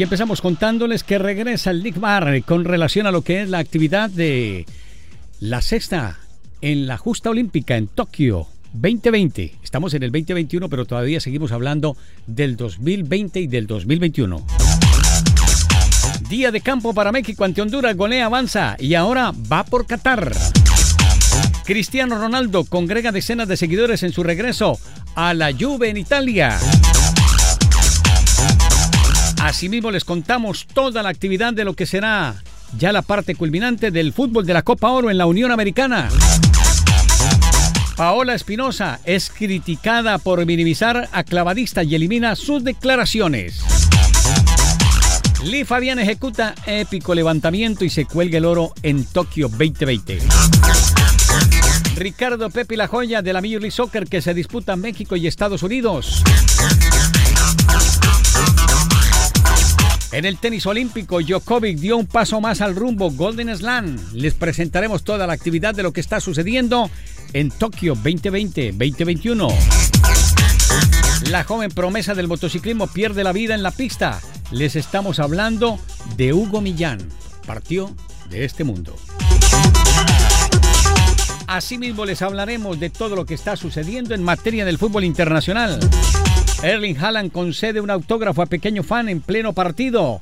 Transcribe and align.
Y 0.00 0.02
empezamos 0.02 0.40
contándoles 0.40 1.04
que 1.04 1.18
regresa 1.18 1.72
el 1.72 1.82
Bar 1.92 2.42
con 2.44 2.64
relación 2.64 3.06
a 3.06 3.10
lo 3.10 3.20
que 3.20 3.42
es 3.42 3.50
la 3.50 3.58
actividad 3.58 4.08
de 4.08 4.64
la 5.40 5.60
sexta 5.60 6.18
en 6.62 6.86
la 6.86 6.96
justa 6.96 7.28
olímpica 7.28 7.76
en 7.76 7.86
Tokio 7.86 8.46
2020. 8.72 9.56
Estamos 9.62 9.92
en 9.92 10.02
el 10.02 10.10
2021, 10.10 10.70
pero 10.70 10.86
todavía 10.86 11.20
seguimos 11.20 11.52
hablando 11.52 11.98
del 12.26 12.56
2020 12.56 13.40
y 13.40 13.46
del 13.46 13.66
2021. 13.66 14.46
Día 16.30 16.50
de 16.50 16.62
campo 16.62 16.94
para 16.94 17.12
México 17.12 17.44
ante 17.44 17.60
Honduras, 17.60 17.94
golea 17.94 18.24
avanza 18.24 18.76
y 18.78 18.94
ahora 18.94 19.34
va 19.52 19.64
por 19.64 19.86
Qatar. 19.86 20.32
Cristiano 21.66 22.16
Ronaldo 22.16 22.64
congrega 22.64 23.12
decenas 23.12 23.48
de 23.48 23.58
seguidores 23.58 24.02
en 24.02 24.12
su 24.12 24.22
regreso 24.22 24.78
a 25.14 25.34
la 25.34 25.52
Juve 25.52 25.90
en 25.90 25.98
Italia. 25.98 26.58
Asimismo 29.40 29.90
les 29.90 30.04
contamos 30.04 30.66
toda 30.66 31.02
la 31.02 31.08
actividad 31.08 31.52
de 31.52 31.64
lo 31.64 31.74
que 31.74 31.86
será 31.86 32.36
ya 32.78 32.92
la 32.92 33.02
parte 33.02 33.34
culminante 33.34 33.90
del 33.90 34.12
fútbol 34.12 34.46
de 34.46 34.54
la 34.54 34.62
Copa 34.62 34.90
Oro 34.90 35.10
en 35.10 35.18
la 35.18 35.26
Unión 35.26 35.50
Americana. 35.50 36.08
Paola 37.96 38.34
Espinosa 38.34 39.00
es 39.04 39.30
criticada 39.30 40.18
por 40.18 40.44
minimizar 40.46 41.08
a 41.12 41.24
clavadista 41.24 41.82
y 41.82 41.94
elimina 41.94 42.36
sus 42.36 42.64
declaraciones. 42.64 43.60
Lee 45.44 45.64
Fabián 45.64 45.98
ejecuta 45.98 46.54
épico 46.66 47.14
levantamiento 47.14 47.84
y 47.84 47.90
se 47.90 48.04
cuelga 48.04 48.38
el 48.38 48.44
oro 48.44 48.74
en 48.82 49.04
Tokio 49.04 49.48
2020. 49.48 50.18
Ricardo 51.96 52.50
Pepe 52.50 52.76
La 52.76 52.88
Joya 52.88 53.22
de 53.22 53.32
la 53.32 53.40
Major 53.40 53.70
Soccer 53.70 54.06
que 54.06 54.20
se 54.20 54.34
disputa 54.34 54.76
México 54.76 55.16
y 55.16 55.26
Estados 55.26 55.62
Unidos. 55.62 56.22
En 60.12 60.24
el 60.24 60.38
tenis 60.38 60.66
olímpico, 60.66 61.20
Djokovic 61.20 61.78
dio 61.78 61.96
un 61.96 62.06
paso 62.06 62.40
más 62.40 62.60
al 62.60 62.74
rumbo 62.74 63.12
Golden 63.12 63.56
Slam. 63.56 63.96
Les 64.12 64.34
presentaremos 64.34 65.04
toda 65.04 65.26
la 65.26 65.34
actividad 65.34 65.72
de 65.72 65.84
lo 65.84 65.92
que 65.92 66.00
está 66.00 66.20
sucediendo 66.20 66.90
en 67.32 67.50
Tokio 67.50 67.94
2020-2021. 67.94 69.54
La 71.28 71.44
joven 71.44 71.70
promesa 71.70 72.16
del 72.16 72.26
motociclismo 72.26 72.88
pierde 72.88 73.22
la 73.22 73.32
vida 73.32 73.54
en 73.54 73.62
la 73.62 73.70
pista. 73.70 74.20
Les 74.50 74.74
estamos 74.74 75.20
hablando 75.20 75.78
de 76.16 76.32
Hugo 76.32 76.60
Millán. 76.60 76.98
Partió 77.46 77.94
de 78.30 78.44
este 78.44 78.64
mundo. 78.64 78.96
Asimismo 81.46 82.04
les 82.04 82.22
hablaremos 82.22 82.80
de 82.80 82.90
todo 82.90 83.14
lo 83.14 83.26
que 83.26 83.34
está 83.34 83.56
sucediendo 83.56 84.14
en 84.14 84.24
materia 84.24 84.64
del 84.64 84.78
fútbol 84.78 85.04
internacional. 85.04 85.78
Erling 86.62 86.98
Haaland 86.98 87.32
concede 87.32 87.80
un 87.80 87.90
autógrafo 87.90 88.42
a 88.42 88.46
pequeño 88.46 88.82
fan 88.82 89.08
en 89.08 89.22
pleno 89.22 89.54
partido. 89.54 90.20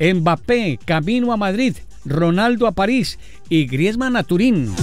Mbappé 0.00 0.80
camino 0.84 1.32
a 1.32 1.36
Madrid, 1.36 1.76
Ronaldo 2.04 2.66
a 2.66 2.72
París 2.72 3.20
y 3.48 3.66
Griezmann 3.66 4.16
a 4.16 4.24
Turín. 4.24 4.74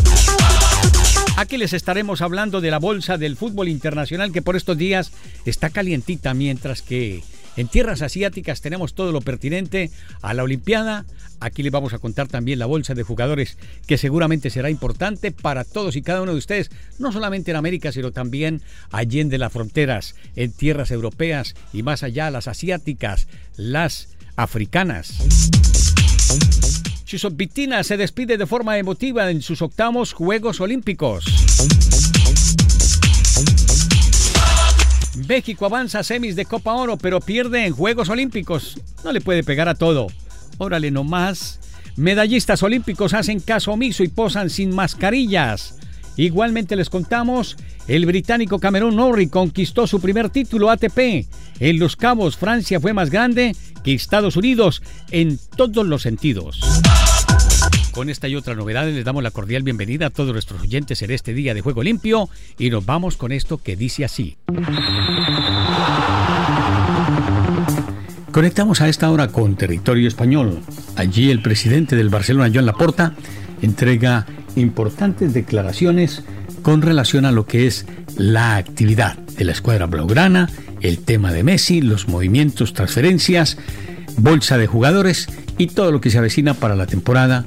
Aquí 1.35 1.57
les 1.57 1.73
estaremos 1.73 2.21
hablando 2.21 2.61
de 2.61 2.71
la 2.71 2.79
bolsa 2.79 3.17
del 3.17 3.35
fútbol 3.35 3.67
internacional 3.67 4.31
que 4.31 4.41
por 4.41 4.55
estos 4.55 4.77
días 4.77 5.11
está 5.45 5.69
calientita 5.69 6.33
mientras 6.33 6.81
que 6.81 7.21
en 7.55 7.67
tierras 7.67 8.01
asiáticas 8.01 8.61
tenemos 8.61 8.93
todo 8.93 9.11
lo 9.11 9.21
pertinente 9.21 9.91
a 10.21 10.33
la 10.33 10.43
Olimpiada. 10.43 11.05
Aquí 11.39 11.63
les 11.63 11.71
vamos 11.71 11.93
a 11.93 11.99
contar 11.99 12.27
también 12.27 12.59
la 12.59 12.65
bolsa 12.65 12.93
de 12.93 13.03
jugadores 13.03 13.57
que 13.87 13.97
seguramente 13.97 14.49
será 14.49 14.69
importante 14.69 15.31
para 15.31 15.63
todos 15.63 15.95
y 15.95 16.01
cada 16.01 16.21
uno 16.21 16.31
de 16.31 16.37
ustedes, 16.37 16.71
no 16.99 17.11
solamente 17.11 17.51
en 17.51 17.57
América, 17.57 17.91
sino 17.91 18.11
también 18.11 18.61
allí 18.91 19.23
de 19.23 19.37
las 19.37 19.53
fronteras, 19.53 20.15
en 20.35 20.51
tierras 20.51 20.91
europeas 20.91 21.55
y 21.71 21.83
más 21.83 22.03
allá, 22.03 22.31
las 22.31 22.47
asiáticas, 22.47 23.27
las 23.57 24.09
africanas. 24.35 25.13
Chusovitina 27.05 27.83
se 27.83 27.97
despide 27.97 28.37
de 28.37 28.47
forma 28.47 28.77
emotiva 28.79 29.29
en 29.29 29.43
sus 29.43 29.61
octavos 29.61 30.13
Juegos 30.13 30.59
Olímpicos. 30.61 31.25
México 35.27 35.65
avanza 35.65 35.99
a 35.99 36.03
semis 36.03 36.35
de 36.35 36.45
Copa 36.45 36.73
Oro, 36.73 36.97
pero 36.97 37.19
pierde 37.19 37.65
en 37.65 37.73
Juegos 37.73 38.09
Olímpicos. 38.09 38.79
No 39.03 39.11
le 39.11 39.21
puede 39.21 39.43
pegar 39.43 39.69
a 39.69 39.75
todo. 39.75 40.07
Órale 40.57 40.91
nomás. 40.91 41.59
Medallistas 41.95 42.63
olímpicos 42.63 43.13
hacen 43.13 43.39
caso 43.39 43.71
omiso 43.71 44.03
y 44.03 44.07
posan 44.07 44.49
sin 44.49 44.73
mascarillas. 44.73 45.77
Igualmente 46.15 46.75
les 46.75 46.89
contamos, 46.89 47.57
el 47.87 48.05
británico 48.05 48.59
Cameron 48.59 48.95
Norrie 48.95 49.29
conquistó 49.29 49.87
su 49.87 49.99
primer 49.99 50.29
título 50.29 50.69
ATP. 50.69 51.27
En 51.59 51.79
Los 51.79 51.95
Cabos, 51.95 52.37
Francia 52.37 52.79
fue 52.79 52.93
más 52.93 53.09
grande 53.09 53.55
que 53.83 53.93
Estados 53.93 54.35
Unidos 54.37 54.81
en 55.11 55.39
todos 55.55 55.85
los 55.85 56.01
sentidos. 56.01 56.61
Con 57.93 58.09
esta 58.09 58.27
y 58.27 58.35
otra 58.35 58.55
novedad 58.55 58.87
les 58.87 59.05
damos 59.05 59.21
la 59.21 59.29
cordial 59.29 59.61
bienvenida 59.61 60.07
a 60.07 60.09
todos 60.09 60.33
nuestros 60.33 60.63
oyentes 60.63 61.03
en 61.03 61.11
este 61.11 61.31
día 61.31 61.53
de 61.53 61.61
Juego 61.61 61.83
Limpio 61.83 62.27
y 62.57 62.71
nos 62.71 62.83
vamos 62.83 63.17
con 63.17 63.31
esto 63.31 63.61
que 63.61 63.75
dice 63.75 64.03
así. 64.03 64.35
Conectamos 68.31 68.81
a 68.81 68.89
esta 68.89 69.11
hora 69.11 69.27
con 69.27 69.55
territorio 69.55 70.07
español. 70.07 70.61
Allí 70.95 71.29
el 71.29 71.43
presidente 71.43 71.95
del 71.95 72.09
Barcelona, 72.09 72.49
Joan 72.51 72.65
Laporta, 72.65 73.13
entrega 73.61 74.25
importantes 74.55 75.35
declaraciones 75.35 76.23
con 76.63 76.81
relación 76.81 77.25
a 77.25 77.31
lo 77.31 77.45
que 77.45 77.67
es 77.67 77.85
la 78.17 78.55
actividad 78.55 79.17
de 79.19 79.45
la 79.45 79.51
escuadra 79.51 79.85
blaugrana, 79.85 80.49
el 80.81 80.97
tema 80.97 81.31
de 81.31 81.43
Messi, 81.43 81.81
los 81.81 82.07
movimientos, 82.07 82.73
transferencias, 82.73 83.59
bolsa 84.17 84.57
de 84.57 84.65
jugadores 84.65 85.27
y 85.59 85.67
todo 85.67 85.91
lo 85.91 86.01
que 86.01 86.09
se 86.09 86.17
avecina 86.17 86.55
para 86.55 86.75
la 86.75 86.87
temporada 86.87 87.45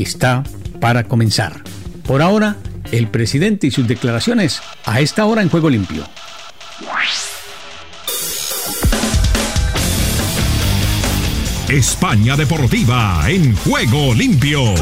que 0.00 0.08
está 0.08 0.42
para 0.80 1.04
comenzar. 1.04 1.62
Por 2.06 2.22
ahora, 2.22 2.56
el 2.90 3.08
presidente 3.08 3.66
y 3.66 3.70
sus 3.70 3.86
declaraciones 3.86 4.62
a 4.86 5.00
esta 5.00 5.26
hora 5.26 5.42
en 5.42 5.50
Juego 5.50 5.68
Limpio. 5.68 6.04
España 11.68 12.34
Deportiva 12.36 13.22
en 13.28 13.54
Juego 13.56 14.14
Limpio. 14.14 14.74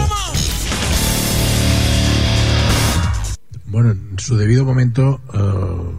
Bueno, 3.67 3.91
en 3.91 4.19
su 4.19 4.37
debido 4.37 4.65
momento 4.65 5.21
eh, 5.35 5.95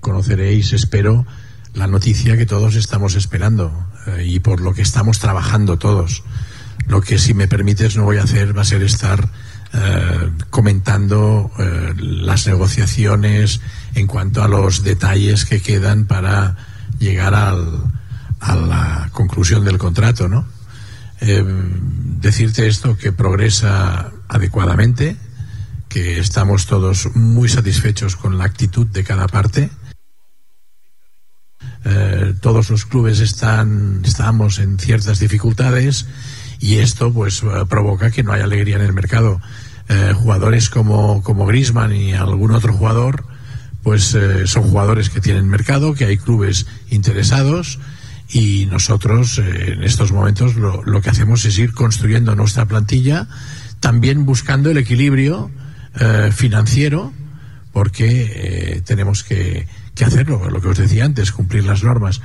conoceréis, 0.00 0.74
espero, 0.74 1.26
la 1.72 1.86
noticia 1.86 2.36
que 2.36 2.46
todos 2.46 2.76
estamos 2.76 3.16
esperando 3.16 3.72
eh, 4.06 4.24
y 4.26 4.38
por 4.38 4.60
lo 4.60 4.74
que 4.74 4.82
estamos 4.82 5.18
trabajando 5.18 5.78
todos. 5.78 6.22
Lo 6.86 7.00
que, 7.00 7.18
si 7.18 7.34
me 7.34 7.48
permites, 7.48 7.96
no 7.96 8.04
voy 8.04 8.18
a 8.18 8.24
hacer 8.24 8.56
va 8.56 8.62
a 8.62 8.66
ser 8.66 8.82
estar 8.82 9.28
eh, 9.72 10.30
comentando 10.50 11.50
las 11.96 12.46
negociaciones 12.46 13.60
en 13.94 14.06
cuanto 14.06 14.42
a 14.42 14.48
los 14.48 14.82
detalles 14.82 15.44
que 15.44 15.62
quedan 15.62 16.04
para 16.04 16.56
llegar 16.98 17.34
al, 17.34 17.84
a 18.40 18.56
la 18.56 19.08
conclusión 19.12 19.64
del 19.64 19.78
contrato, 19.78 20.28
¿no? 20.28 20.46
decirte 22.22 22.66
esto 22.66 22.96
que 22.96 23.12
progresa 23.12 24.10
adecuadamente, 24.28 25.16
que 25.88 26.18
estamos 26.18 26.66
todos 26.66 27.14
muy 27.14 27.48
satisfechos 27.48 28.16
con 28.16 28.38
la 28.38 28.44
actitud 28.44 28.86
de 28.86 29.04
cada 29.04 29.26
parte. 29.28 29.70
Eh, 31.84 32.34
todos 32.40 32.70
los 32.70 32.86
clubes 32.86 33.20
están 33.20 34.02
estamos 34.04 34.58
en 34.58 34.78
ciertas 34.78 35.18
dificultades 35.18 36.06
y 36.62 36.78
esto 36.78 37.12
pues 37.12 37.42
eh, 37.42 37.66
provoca 37.68 38.10
que 38.10 38.22
no 38.22 38.32
haya 38.32 38.44
alegría 38.44 38.76
en 38.76 38.82
el 38.82 38.94
mercado. 38.94 39.42
Eh, 39.90 40.14
jugadores 40.14 40.70
como 40.70 41.22
como 41.22 41.44
Griezmann 41.44 41.94
y 41.94 42.14
algún 42.14 42.52
otro 42.52 42.72
jugador 42.72 43.26
pues 43.82 44.16
son 44.44 44.62
jugadores 44.70 45.10
que 45.10 45.20
tienen 45.20 45.48
mercado, 45.48 45.92
que 45.94 46.04
hay 46.04 46.16
clubes 46.16 46.66
interesados 46.88 47.80
y 48.28 48.66
nosotros 48.66 49.38
en 49.38 49.82
estos 49.82 50.12
momentos 50.12 50.54
lo, 50.54 50.84
lo 50.84 51.00
que 51.02 51.10
hacemos 51.10 51.44
es 51.44 51.58
ir 51.58 51.72
construyendo 51.72 52.36
nuestra 52.36 52.66
plantilla, 52.66 53.26
también 53.80 54.24
buscando 54.24 54.70
el 54.70 54.78
equilibrio 54.78 55.50
eh, 56.00 56.30
financiero, 56.32 57.12
porque 57.70 58.32
eh, 58.34 58.82
tenemos 58.82 59.22
que, 59.24 59.66
que, 59.94 60.04
hacerlo, 60.06 60.48
lo 60.48 60.60
que 60.62 60.68
os 60.68 60.78
decía 60.78 61.04
antes, 61.04 61.32
cumplir 61.32 61.64
las 61.64 61.84
normas. 61.84 62.22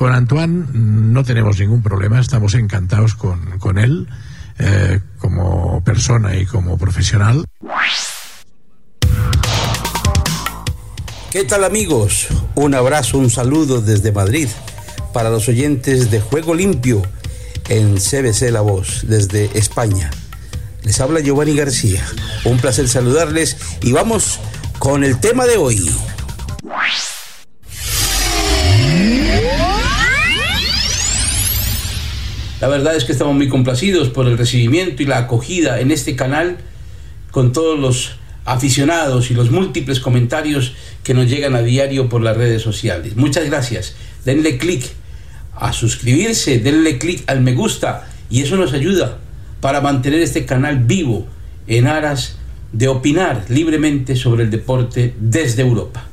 Con 0.00 0.14
Antoine 0.14 0.64
no 0.72 1.24
tenemos 1.24 1.58
ningún 1.58 1.82
problema, 1.82 2.18
estamos 2.18 2.54
encantados 2.54 3.14
con, 3.14 3.58
con 3.58 3.76
él 3.76 4.08
eh, 4.58 4.98
como 5.18 5.84
persona 5.84 6.36
y 6.36 6.46
como 6.46 6.78
profesional. 6.78 7.44
¿Qué 11.30 11.44
tal 11.44 11.64
amigos? 11.64 12.28
Un 12.54 12.74
abrazo, 12.74 13.18
un 13.18 13.28
saludo 13.28 13.82
desde 13.82 14.10
Madrid 14.10 14.48
para 15.12 15.28
los 15.28 15.46
oyentes 15.50 16.10
de 16.10 16.22
Juego 16.22 16.54
Limpio 16.54 17.02
en 17.68 17.96
CBC 17.98 18.52
La 18.52 18.62
Voz 18.62 19.04
desde 19.06 19.50
España. 19.58 20.10
Les 20.82 20.98
habla 20.98 21.20
Giovanni 21.20 21.54
García. 21.54 22.02
Un 22.46 22.56
placer 22.56 22.88
saludarles 22.88 23.58
y 23.82 23.92
vamos 23.92 24.40
con 24.78 25.04
el 25.04 25.20
tema 25.20 25.44
de 25.44 25.58
hoy. 25.58 25.90
Verdad 32.68 32.94
es 32.94 33.04
que 33.04 33.12
estamos 33.12 33.34
muy 33.34 33.48
complacidos 33.48 34.10
por 34.10 34.26
el 34.26 34.36
recibimiento 34.36 35.02
y 35.02 35.06
la 35.06 35.18
acogida 35.18 35.80
en 35.80 35.90
este 35.90 36.14
canal 36.14 36.58
con 37.30 37.52
todos 37.52 37.78
los 37.78 38.16
aficionados 38.44 39.30
y 39.30 39.34
los 39.34 39.50
múltiples 39.50 40.00
comentarios 40.00 40.74
que 41.02 41.14
nos 41.14 41.28
llegan 41.28 41.54
a 41.54 41.62
diario 41.62 42.08
por 42.08 42.22
las 42.22 42.36
redes 42.36 42.62
sociales. 42.62 43.16
Muchas 43.16 43.46
gracias. 43.46 43.94
Denle 44.24 44.58
clic 44.58 44.84
a 45.54 45.72
suscribirse, 45.72 46.58
denle 46.58 46.98
clic 46.98 47.22
al 47.28 47.40
me 47.40 47.54
gusta 47.54 48.08
y 48.28 48.42
eso 48.42 48.56
nos 48.56 48.72
ayuda 48.72 49.18
para 49.60 49.80
mantener 49.80 50.20
este 50.20 50.44
canal 50.44 50.80
vivo 50.80 51.26
en 51.66 51.86
aras 51.86 52.36
de 52.72 52.88
opinar 52.88 53.44
libremente 53.48 54.16
sobre 54.16 54.44
el 54.44 54.50
deporte 54.50 55.14
desde 55.18 55.62
Europa. 55.62 56.06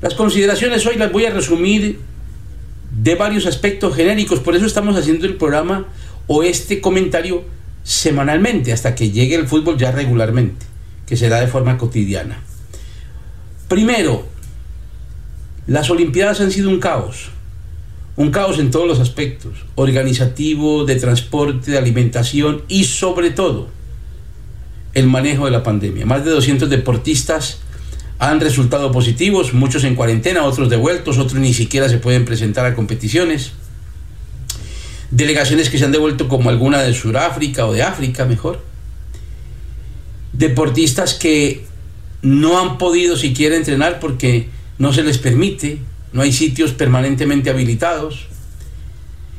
Las 0.00 0.14
consideraciones 0.14 0.86
hoy 0.86 0.96
las 0.96 1.12
voy 1.12 1.26
a 1.26 1.30
resumir 1.30 1.98
de 2.90 3.14
varios 3.14 3.46
aspectos 3.46 3.94
genéricos, 3.94 4.40
por 4.40 4.56
eso 4.56 4.66
estamos 4.66 4.96
haciendo 4.96 5.26
el 5.26 5.36
programa 5.36 5.86
o 6.26 6.42
este 6.42 6.80
comentario 6.80 7.44
semanalmente 7.82 8.72
hasta 8.72 8.94
que 8.94 9.10
llegue 9.10 9.36
el 9.36 9.46
fútbol 9.46 9.78
ya 9.78 9.92
regularmente, 9.92 10.66
que 11.06 11.16
será 11.16 11.40
de 11.40 11.46
forma 11.46 11.78
cotidiana. 11.78 12.42
Primero, 13.68 14.26
las 15.66 15.90
Olimpiadas 15.90 16.40
han 16.40 16.50
sido 16.50 16.68
un 16.68 16.80
caos, 16.80 17.30
un 18.16 18.30
caos 18.30 18.58
en 18.58 18.70
todos 18.70 18.86
los 18.86 19.00
aspectos, 19.00 19.52
organizativo, 19.76 20.84
de 20.84 20.96
transporte, 20.96 21.70
de 21.70 21.78
alimentación 21.78 22.62
y 22.68 22.84
sobre 22.84 23.30
todo 23.30 23.68
el 24.94 25.06
manejo 25.06 25.44
de 25.44 25.52
la 25.52 25.62
pandemia. 25.62 26.04
Más 26.06 26.24
de 26.24 26.32
200 26.32 26.68
deportistas 26.68 27.60
han 28.20 28.38
resultado 28.38 28.92
positivos, 28.92 29.54
muchos 29.54 29.82
en 29.82 29.94
cuarentena, 29.94 30.44
otros 30.44 30.68
devueltos, 30.68 31.16
otros 31.16 31.40
ni 31.40 31.54
siquiera 31.54 31.88
se 31.88 31.96
pueden 31.96 32.26
presentar 32.26 32.66
a 32.66 32.74
competiciones. 32.74 33.52
Delegaciones 35.10 35.70
que 35.70 35.78
se 35.78 35.86
han 35.86 35.92
devuelto 35.92 36.28
como 36.28 36.50
alguna 36.50 36.82
de 36.82 36.92
Sudáfrica 36.92 37.64
o 37.64 37.72
de 37.72 37.82
África 37.82 38.26
mejor. 38.26 38.62
Deportistas 40.34 41.14
que 41.14 41.64
no 42.20 42.60
han 42.60 42.76
podido 42.76 43.16
siquiera 43.16 43.56
entrenar 43.56 43.98
porque 44.00 44.50
no 44.76 44.92
se 44.92 45.02
les 45.02 45.16
permite, 45.16 45.78
no 46.12 46.20
hay 46.20 46.32
sitios 46.32 46.72
permanentemente 46.72 47.48
habilitados. 47.48 48.26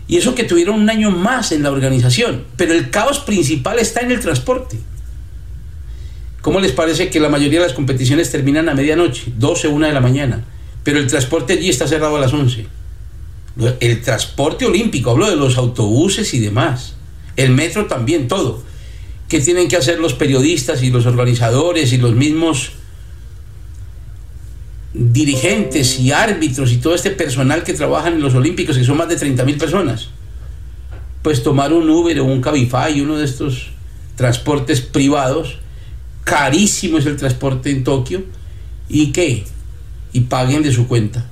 Y 0.08 0.18
eso 0.18 0.34
que 0.34 0.44
tuvieron 0.44 0.82
un 0.82 0.90
año 0.90 1.12
más 1.12 1.52
en 1.52 1.62
la 1.62 1.72
organización, 1.72 2.46
pero 2.58 2.74
el 2.74 2.90
caos 2.90 3.20
principal 3.20 3.78
está 3.78 4.02
en 4.02 4.10
el 4.10 4.20
transporte. 4.20 4.80
¿Cómo 6.42 6.60
les 6.60 6.72
parece 6.72 7.10
que 7.10 7.20
la 7.20 7.30
mayoría 7.30 7.60
de 7.60 7.68
las 7.68 7.76
competiciones 7.76 8.32
terminan 8.32 8.68
a 8.68 8.74
medianoche, 8.74 9.32
12, 9.38 9.68
1 9.68 9.88
de 9.88 9.94
la 9.94 10.02
mañana? 10.02 10.44
Pero 10.84 10.98
el 10.98 11.08
transporte 11.08 11.54
allí 11.54 11.70
está 11.70 11.88
cerrado 11.88 12.18
a 12.18 12.20
las 12.20 12.34
11. 12.34 12.66
El 13.80 14.02
transporte 14.02 14.66
olímpico, 14.66 15.12
hablo 15.12 15.30
de 15.30 15.36
los 15.36 15.58
autobuses 15.58 16.34
y 16.34 16.40
demás. 16.40 16.96
El 17.36 17.52
metro 17.52 17.86
también, 17.86 18.28
todo. 18.28 18.64
¿Qué 19.28 19.40
tienen 19.40 19.68
que 19.68 19.78
hacer 19.78 20.00
los 20.00 20.14
periodistas 20.14 20.82
y 20.82 20.90
los 20.90 21.06
organizadores 21.06 21.94
y 21.94 21.98
los 21.98 22.16
mismos 22.16 22.72
dirigentes 24.94 26.00
y 26.00 26.12
árbitros 26.12 26.72
y 26.72 26.78
todo 26.78 26.96
este 26.96 27.12
personal 27.12 27.64
que 27.64 27.74
trabajan 27.74 28.14
en 28.14 28.22
los 28.22 28.34
Olímpicos, 28.34 28.78
que 28.78 28.84
son 28.84 28.98
más 28.98 29.08
de 29.08 29.16
30 29.16 29.46
mil 29.46 29.58
personas? 29.58 30.10
Pues 31.22 31.44
tomar 31.44 31.72
un 31.72 31.88
Uber 31.88 32.20
o 32.20 32.26
un 32.26 32.42
Cabify, 32.42 33.00
uno 33.00 33.18
de 33.18 33.26
estos 33.26 33.68
transportes 34.16 34.82
privados, 34.82 35.60
carísimo 36.24 36.98
es 36.98 37.06
el 37.06 37.18
transporte 37.18 37.72
en 37.72 37.84
Tokio, 37.84 38.24
¿y 38.90 39.12
qué? 39.12 39.46
Y 40.14 40.22
paguen 40.22 40.64
de 40.64 40.72
su 40.72 40.88
cuenta. 40.88 41.30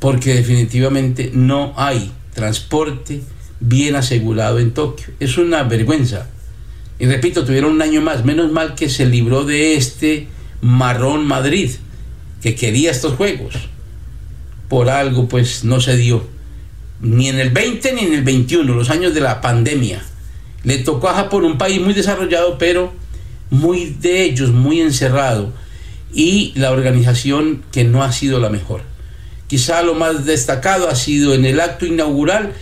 Porque 0.00 0.34
definitivamente 0.34 1.30
no 1.32 1.72
hay 1.76 2.12
transporte 2.34 3.22
bien 3.60 3.96
asegurado 3.96 4.58
en 4.58 4.72
Tokio. 4.72 5.06
Es 5.20 5.38
una 5.38 5.62
vergüenza. 5.62 6.28
Y 6.98 7.06
repito, 7.06 7.44
tuvieron 7.44 7.72
un 7.72 7.82
año 7.82 8.00
más. 8.00 8.24
Menos 8.24 8.52
mal 8.52 8.74
que 8.74 8.88
se 8.88 9.06
libró 9.06 9.44
de 9.44 9.74
este 9.74 10.28
marrón 10.60 11.26
Madrid, 11.26 11.70
que 12.42 12.54
quería 12.54 12.90
estos 12.90 13.14
juegos. 13.14 13.54
Por 14.68 14.88
algo, 14.88 15.28
pues 15.28 15.64
no 15.64 15.80
se 15.80 15.96
dio. 15.96 16.26
Ni 17.00 17.28
en 17.28 17.38
el 17.38 17.50
20 17.50 17.92
ni 17.92 18.02
en 18.02 18.14
el 18.14 18.22
21, 18.22 18.74
los 18.74 18.90
años 18.90 19.14
de 19.14 19.20
la 19.20 19.40
pandemia. 19.40 20.02
Le 20.64 20.78
tocó 20.78 21.08
a 21.08 21.14
Japón, 21.14 21.44
un 21.44 21.58
país 21.58 21.80
muy 21.80 21.94
desarrollado, 21.94 22.58
pero 22.58 22.92
muy 23.50 23.96
de 24.00 24.22
ellos, 24.22 24.50
muy 24.50 24.80
encerrado. 24.80 25.52
Y 26.12 26.52
la 26.56 26.70
organización 26.70 27.62
que 27.72 27.84
no 27.84 28.02
ha 28.02 28.12
sido 28.12 28.40
la 28.40 28.50
mejor. 28.50 28.82
Quizá 29.48 29.82
lo 29.82 29.94
más 29.94 30.24
destacado 30.24 30.88
ha 30.88 30.94
sido 30.94 31.34
en 31.34 31.44
el 31.44 31.60
acto 31.60 31.86
inaugural 31.86 32.52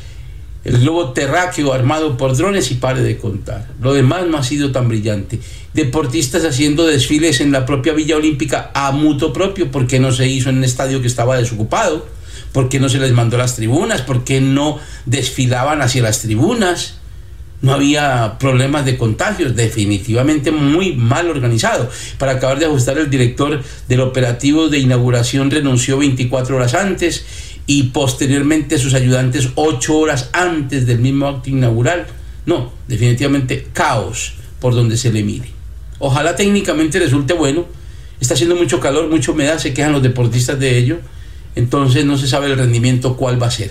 el 0.65 0.79
globo 0.79 1.13
terráqueo 1.13 1.73
armado 1.73 2.17
por 2.17 2.37
drones 2.37 2.71
y 2.71 2.77
pare 2.77 3.03
de 3.03 3.19
contar. 3.19 3.69
Lo 3.83 3.93
demás 3.93 4.27
no 4.27 4.39
ha 4.39 4.43
sido 4.43 4.73
tan 4.73 4.89
brillante. 4.89 5.39
Deportistas 5.75 6.45
haciendo 6.45 6.87
desfiles 6.87 7.41
en 7.41 7.53
la 7.53 7.67
propia 7.67 7.93
Villa 7.93 8.17
Olímpica 8.17 8.71
a 8.75 8.91
mutuo 8.91 9.33
propio, 9.33 9.71
porque 9.71 10.01
no 10.01 10.11
se 10.11 10.27
hizo 10.27 10.49
en 10.49 10.59
un 10.59 10.65
estadio 10.65 11.03
que 11.03 11.07
estaba 11.07 11.37
desocupado, 11.37 12.07
porque 12.53 12.81
no 12.81 12.89
se 12.89 12.99
les 12.99 13.13
mandó 13.13 13.37
las 13.37 13.57
tribunas, 13.57 14.01
porque 14.01 14.41
no 14.41 14.79
desfilaban 15.05 15.83
hacia 15.83 16.03
las 16.03 16.21
tribunas. 16.21 16.95
No 17.65 17.73
había 17.73 18.37
problemas 18.39 18.85
de 18.85 18.99
contagios, 18.99 19.57
definitivamente 19.57 20.51
muy 20.51 20.93
mal 20.93 21.31
organizado. 21.31 21.89
Para 22.19 22.33
acabar 22.33 22.59
de 22.59 22.67
ajustar, 22.67 22.99
el 22.99 23.09
director 23.09 23.63
del 23.89 24.01
operativo 24.01 24.69
de 24.69 24.81
inauguración 24.81 25.51
renunció 25.51 25.97
24 25.97 26.57
horas 26.57 26.75
antes 26.75 27.25
y 27.67 27.85
posteriormente 27.85 28.77
sus 28.77 28.93
ayudantes 28.93 29.49
ocho 29.55 29.97
horas 29.97 30.29
antes 30.35 30.87
del 30.87 30.99
mismo 30.99 31.27
acto 31.27 31.49
inaugural. 31.49 32.07
No, 32.45 32.71
definitivamente 32.87 33.67
caos 33.73 34.35
por 34.61 34.75
donde 34.75 34.99
se 34.99 35.11
le 35.11 35.23
mire. 35.23 35.49
Ojalá 36.01 36.37
técnicamente 36.37 36.99
resulte 36.99 37.33
bueno. 37.33 37.65
Está 38.21 38.35
haciendo 38.35 38.57
mucho 38.57 38.79
calor, 38.79 39.09
mucha 39.09 39.33
humedad, 39.33 39.57
se 39.57 39.73
quejan 39.73 39.93
los 39.93 40.03
deportistas 40.03 40.61
de 40.61 40.77
ello. 40.77 40.99
Entonces 41.55 42.05
no 42.05 42.19
se 42.19 42.29
sabe 42.29 42.49
el 42.49 42.59
rendimiento 42.59 43.17
cuál 43.17 43.43
va 43.43 43.47
a 43.47 43.51
ser. 43.51 43.71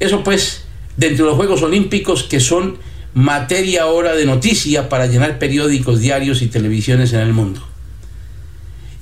Eso 0.00 0.24
pues, 0.24 0.63
dentro 0.96 1.24
de 1.24 1.30
los 1.30 1.36
Juegos 1.36 1.62
Olímpicos 1.62 2.22
que 2.22 2.40
son 2.40 2.78
materia 3.14 3.82
ahora 3.82 4.14
de 4.14 4.26
noticia 4.26 4.88
para 4.88 5.06
llenar 5.06 5.38
periódicos, 5.38 6.00
diarios 6.00 6.42
y 6.42 6.48
televisiones 6.48 7.12
en 7.12 7.20
el 7.20 7.32
mundo. 7.32 7.62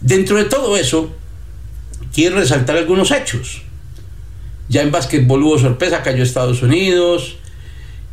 Dentro 0.01 0.37
de 0.37 0.45
todo 0.45 0.77
eso, 0.77 1.15
quiero 2.13 2.37
resaltar 2.37 2.77
algunos 2.77 3.11
hechos. 3.11 3.63
Ya 4.69 4.83
en 4.83 4.91
básquetbol 4.91 5.43
hubo 5.43 5.59
sorpresa, 5.59 6.03
cayó 6.03 6.23
Estados 6.23 6.63
Unidos, 6.63 7.37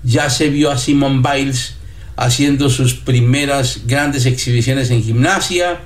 ya 0.03 0.29
se 0.29 0.49
vio 0.49 0.71
a 0.71 0.77
Simone 0.77 1.21
Biles 1.21 1.75
haciendo 2.15 2.69
sus 2.69 2.95
primeras 2.95 3.81
grandes 3.85 4.25
exhibiciones 4.25 4.89
en 4.91 5.03
gimnasia. 5.03 5.79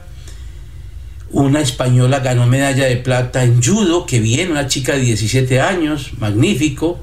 Una 1.32 1.62
española 1.62 2.20
ganó 2.20 2.48
medalla 2.48 2.86
de 2.86 2.98
plata 2.98 3.44
en 3.44 3.62
judo, 3.62 4.06
que 4.06 4.20
bien, 4.20 4.52
una 4.52 4.68
chica 4.68 4.94
de 4.94 5.02
17 5.02 5.62
años, 5.62 6.12
magnífico. 6.20 7.00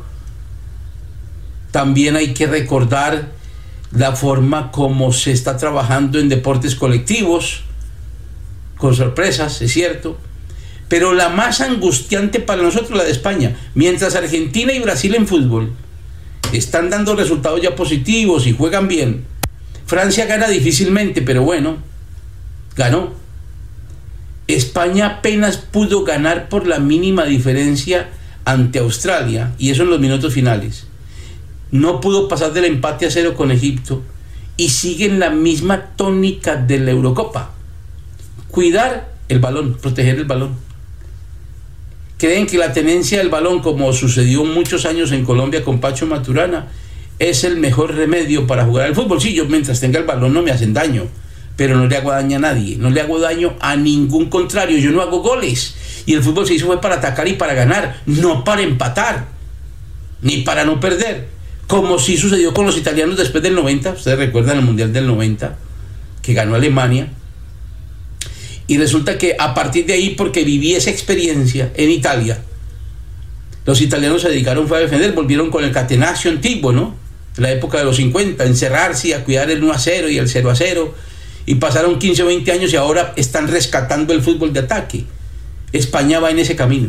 También 1.71 2.17
hay 2.17 2.35
que 2.35 2.47
recordar 2.47 3.29
la 3.93 4.12
forma 4.17 4.71
como 4.71 5.12
se 5.12 5.33
está 5.33 5.57
trabajando 5.57 6.19
en 6.19 6.29
deportes 6.29 6.75
colectivos, 6.75 7.62
con 8.77 8.95
sorpresas, 8.95 9.61
es 9.62 9.73
cierto 9.73 10.19
pero 10.91 11.15
la 11.15 11.29
más 11.29 11.61
angustiante 11.61 12.41
para 12.41 12.62
nosotros 12.62 12.99
la 12.99 13.05
de 13.05 13.12
España. 13.12 13.57
Mientras 13.77 14.17
Argentina 14.17 14.73
y 14.73 14.81
Brasil 14.81 15.15
en 15.15 15.29
fútbol 15.29 15.73
están 16.53 16.91
dando 16.91 17.15
resultados 17.15 17.62
ya 17.62 17.77
positivos 17.77 18.49
y 18.49 18.53
juegan 18.53 18.89
bien, 18.89 19.25
Francia 19.87 20.27
gana 20.27 20.49
difícilmente, 20.49 21.23
pero 21.23 21.45
bueno, 21.45 21.77
ganó. 22.75 23.15
España 24.49 25.07
apenas 25.07 25.59
pudo 25.59 26.03
ganar 26.03 26.49
por 26.49 26.67
la 26.67 26.81
mínima 26.81 27.25
diferencia 27.25 28.09
ante 28.45 28.81
Australia, 28.81 29.53
y 29.59 29.71
eso 29.71 29.85
en 29.85 29.91
los 29.91 30.00
minutos 30.00 30.35
finales. 30.35 30.89
No 31.71 32.00
pudo 32.00 32.29
pasar 32.29 32.53
del 32.53 32.65
empate 32.65 33.07
a 33.07 33.11
cero 33.11 33.35
con 33.35 33.50
Egipto 33.50 34.03
y 34.57 34.71
sigue 34.71 35.07
en 35.07 35.21
la 35.21 35.31
misma 35.31 35.91
tónica 35.97 36.57
de 36.57 36.79
la 36.81 36.91
Eurocopa. 36.91 37.53
Cuidar 38.50 39.12
el 39.29 39.39
balón, 39.39 39.79
proteger 39.81 40.17
el 40.17 40.25
balón 40.25 40.71
creen 42.21 42.47
que 42.47 42.59
la 42.59 42.75
tenencia 42.75 43.19
del 43.19 43.31
balón, 43.31 43.61
como 43.61 43.91
sucedió 43.95 44.45
muchos 44.45 44.85
años 44.85 45.11
en 45.11 45.25
Colombia 45.25 45.65
con 45.65 45.81
Pacho 45.81 46.07
Maturana, 46.07 46.69
es 47.19 47.45
el 47.45 47.57
mejor 47.57 47.95
remedio 47.95 48.47
para 48.47 48.67
jugar 48.67 48.87
al 48.87 48.95
fútbol. 48.95 49.21
Sí, 49.21 49.33
yo 49.33 49.47
mientras 49.47 49.81
tenga 49.81 49.99
el 49.99 50.05
balón 50.05 50.35
no 50.35 50.43
me 50.43 50.50
hacen 50.50 50.75
daño, 50.75 51.05
pero 51.57 51.77
no 51.77 51.87
le 51.87 51.97
hago 51.97 52.11
daño 52.11 52.37
a 52.37 52.41
nadie, 52.41 52.77
no 52.77 52.91
le 52.91 53.00
hago 53.00 53.19
daño 53.19 53.55
a 53.61 53.75
ningún 53.75 54.29
contrario, 54.29 54.77
yo 54.77 54.91
no 54.91 55.00
hago 55.00 55.21
goles. 55.21 55.75
Y 56.05 56.12
el 56.12 56.23
fútbol 56.23 56.47
se 56.47 56.55
hizo 56.55 56.67
fue 56.67 56.81
para 56.81 56.97
atacar 56.97 57.27
y 57.27 57.35
para 57.35 57.55
ganar, 57.55 58.03
no 58.05 58.45
para 58.45 58.61
empatar, 58.61 59.27
ni 60.21 60.43
para 60.43 60.67
no 60.67 60.79
perder. 60.79 61.29
Como 61.71 62.00
sí 62.00 62.17
sucedió 62.17 62.53
con 62.53 62.67
los 62.67 62.77
italianos 62.77 63.17
después 63.17 63.45
del 63.45 63.55
90, 63.55 63.93
ustedes 63.93 64.19
recuerdan 64.19 64.59
el 64.59 64.65
Mundial 64.65 64.93
del 64.93 65.07
90, 65.07 65.57
que 66.21 66.35
ganó 66.35 66.57
Alemania, 66.57 67.07
y 68.67 68.77
resulta 68.77 69.17
que 69.17 69.37
a 69.39 69.55
partir 69.55 69.87
de 69.87 69.93
ahí, 69.93 70.17
porque 70.17 70.43
viví 70.43 70.75
esa 70.75 70.91
experiencia 70.91 71.71
en 71.77 71.91
Italia, 71.91 72.43
Los 73.67 73.81
italianos 73.83 74.23
se 74.23 74.31
dedicaron 74.31 74.67
fue 74.67 74.79
a 74.79 74.81
defender, 74.81 75.12
volvieron 75.12 75.50
con 75.50 75.62
el 75.62 75.71
catenaccio 75.71 76.33
antiguo, 76.33 76.73
¿no? 76.73 76.97
La 77.37 77.53
época 77.53 77.79
de 77.79 77.85
los 77.85 77.97
50, 77.97 78.43
encerrarse 78.45 79.15
a 79.15 79.23
cuidar 79.23 79.49
el 79.49 79.62
1 79.62 79.73
a 79.73 79.79
0 79.79 80.09
y 80.09 80.19
el 80.19 80.29
0 80.29 80.50
a 80.50 80.57
0. 80.57 80.95
Y 81.47 81.55
pasaron 81.57 82.00
15 82.00 82.25
o 82.25 82.27
20 82.27 82.50
años 82.50 82.73
y 82.73 82.77
ahora 82.77 83.12
están 83.15 83.47
rescatando 83.47 84.12
el 84.12 84.23
fútbol 84.23 84.53
de 84.53 84.61
ataque. 84.61 85.05
España 85.73 86.19
va 86.19 86.33
en 86.33 86.41
ese 86.41 86.57
camino, 86.57 86.89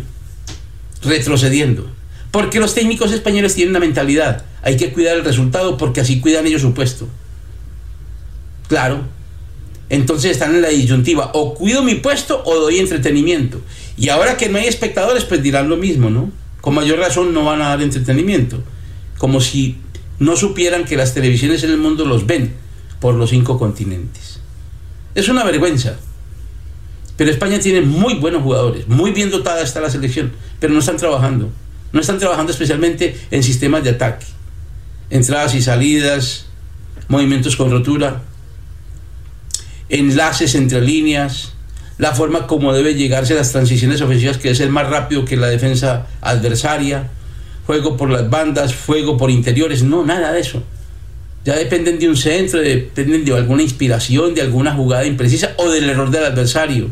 retrocediendo. 1.04 2.01
Porque 2.32 2.60
los 2.60 2.74
técnicos 2.74 3.12
españoles 3.12 3.56
tienen 3.56 3.72
una 3.72 3.80
mentalidad. 3.80 4.46
Hay 4.64 4.78
que 4.78 4.92
cuidar 4.94 5.18
el 5.18 5.26
resultado 5.26 5.78
porque 5.78 6.02
así 6.02 6.22
cuidan 6.22 6.48
ellos 6.48 6.62
su 6.62 6.74
puesto. 6.74 7.08
Claro. 8.68 9.02
Entonces 9.90 10.32
están 10.32 10.56
en 10.56 10.62
la 10.62 10.70
disyuntiva. 10.70 11.32
O 11.34 11.54
cuido 11.54 11.84
mi 11.84 11.96
puesto 11.96 12.42
o 12.46 12.56
doy 12.56 12.80
entretenimiento. 12.80 13.62
Y 13.98 14.10
ahora 14.10 14.38
que 14.38 14.48
no 14.48 14.58
hay 14.58 14.68
espectadores, 14.68 15.26
pues 15.26 15.44
dirán 15.44 15.68
lo 15.68 15.76
mismo, 15.76 16.10
¿no? 16.10 16.32
Con 16.62 16.76
mayor 16.76 17.00
razón 17.00 17.34
no 17.34 17.44
van 17.44 17.62
a 17.62 17.70
dar 17.70 17.82
entretenimiento. 17.82 18.64
Como 19.18 19.42
si 19.42 19.78
no 20.20 20.38
supieran 20.38 20.86
que 20.86 20.96
las 20.96 21.14
televisiones 21.14 21.64
en 21.64 21.72
el 21.72 21.78
mundo 21.78 22.06
los 22.06 22.26
ven 22.26 22.54
por 23.02 23.16
los 23.16 23.32
cinco 23.32 23.60
continentes. 23.60 24.40
Es 25.16 25.28
una 25.28 25.44
vergüenza. 25.44 25.98
Pero 27.18 27.30
España 27.30 27.60
tiene 27.60 27.82
muy 27.82 28.16
buenos 28.16 28.42
jugadores, 28.42 28.88
muy 28.88 29.12
bien 29.12 29.30
dotada 29.30 29.62
está 29.62 29.82
la 29.82 29.90
selección, 29.90 30.32
pero 30.60 30.74
no 30.74 30.80
están 30.80 30.98
trabajando. 30.98 31.52
No 31.92 32.02
están 32.02 32.20
trabajando 32.20 32.52
especialmente 32.52 33.18
en 33.32 33.44
sistemas 33.44 33.84
de 33.84 33.92
ataque. 33.92 34.26
Entradas 35.10 35.56
y 35.56 35.62
salidas, 35.62 36.46
movimientos 37.08 37.56
con 37.56 37.70
rotura, 37.70 38.22
enlaces 39.90 40.56
entre 40.56 40.82
líneas, 40.82 41.54
la 41.98 42.14
forma 42.14 42.48
como 42.48 42.74
debe 42.74 42.96
llegarse 42.96 43.34
a 43.34 43.36
las 43.36 43.52
transiciones 43.52 44.02
ofensivas, 44.02 44.38
que 44.38 44.50
es 44.50 44.58
ser 44.58 44.70
más 44.70 44.90
rápido 44.90 45.26
que 45.26 45.36
la 45.36 45.48
defensa 45.48 46.08
adversaria, 46.22 47.12
juego 47.68 47.98
por 47.98 48.10
las 48.10 48.30
bandas, 48.30 48.74
fuego 48.74 49.18
por 49.18 49.30
interiores, 49.30 49.84
no, 49.84 50.04
nada 50.04 50.32
de 50.32 50.40
eso. 50.40 50.64
Ya 51.44 51.56
dependen 51.56 52.00
de 52.00 52.08
un 52.08 52.16
centro, 52.16 52.60
dependen 52.60 53.26
de 53.26 53.36
alguna 53.36 53.64
inspiración, 53.64 54.34
de 54.34 54.42
alguna 54.42 54.74
jugada 54.74 55.06
imprecisa 55.06 55.54
o 55.58 55.70
del 55.70 55.90
error 55.90 56.10
del 56.10 56.24
adversario. 56.24 56.90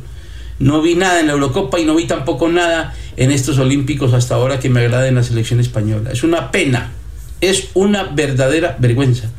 No 0.60 0.82
vi 0.82 0.96
nada 0.96 1.22
en 1.22 1.28
la 1.28 1.34
Eurocopa 1.34 1.80
y 1.80 1.86
no 1.86 1.96
vi 1.96 2.06
tampoco 2.06 2.50
nada 2.50 2.94
en 3.20 3.32
estos 3.32 3.60
Olímpicos 3.60 4.14
hasta 4.14 4.36
ahora 4.36 4.62
que 4.62 4.70
me 4.70 4.80
agrada 4.80 5.10
en 5.10 5.16
la 5.16 5.24
selección 5.24 5.60
española. 5.60 6.10
Es 6.12 6.24
una 6.24 6.52
pena, 6.52 6.94
es 7.42 7.68
una 7.74 8.04
verdadera 8.04 8.78
vergüenza. 8.80 9.30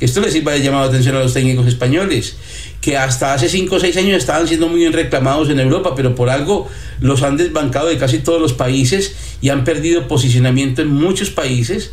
Esto 0.00 0.20
les 0.20 0.34
iba 0.34 0.50
a 0.52 0.56
llamar 0.56 0.80
la 0.80 0.88
atención 0.88 1.14
a 1.14 1.20
los 1.20 1.32
técnicos 1.32 1.68
españoles, 1.68 2.36
que 2.80 2.96
hasta 2.96 3.32
hace 3.32 3.48
5 3.48 3.76
o 3.76 3.78
6 3.78 3.96
años 3.98 4.18
estaban 4.18 4.48
siendo 4.48 4.66
muy 4.66 4.80
bien 4.80 4.92
reclamados 4.92 5.48
en 5.48 5.60
Europa, 5.60 5.94
pero 5.94 6.16
por 6.16 6.28
algo 6.28 6.68
los 7.00 7.22
han 7.22 7.36
desbancado 7.36 7.86
de 7.86 7.98
casi 7.98 8.18
todos 8.18 8.40
los 8.40 8.52
países 8.52 9.14
y 9.40 9.50
han 9.50 9.62
perdido 9.62 10.08
posicionamiento 10.08 10.82
en 10.82 10.88
muchos 10.88 11.30
países. 11.30 11.92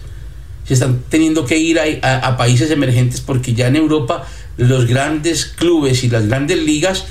Se 0.65 0.73
están 0.73 1.03
teniendo 1.07 1.45
que 1.45 1.59
ir 1.59 1.79
a 1.79 2.37
países 2.37 2.71
emergentes 2.71 3.21
porque 3.21 3.53
ya 3.53 3.67
en 3.67 3.75
Europa 3.75 4.25
los 4.57 4.87
grandes 4.87 5.45
clubes 5.45 6.03
y 6.03 6.09
las 6.09 6.27
grandes 6.27 6.57
ligas 6.57 7.05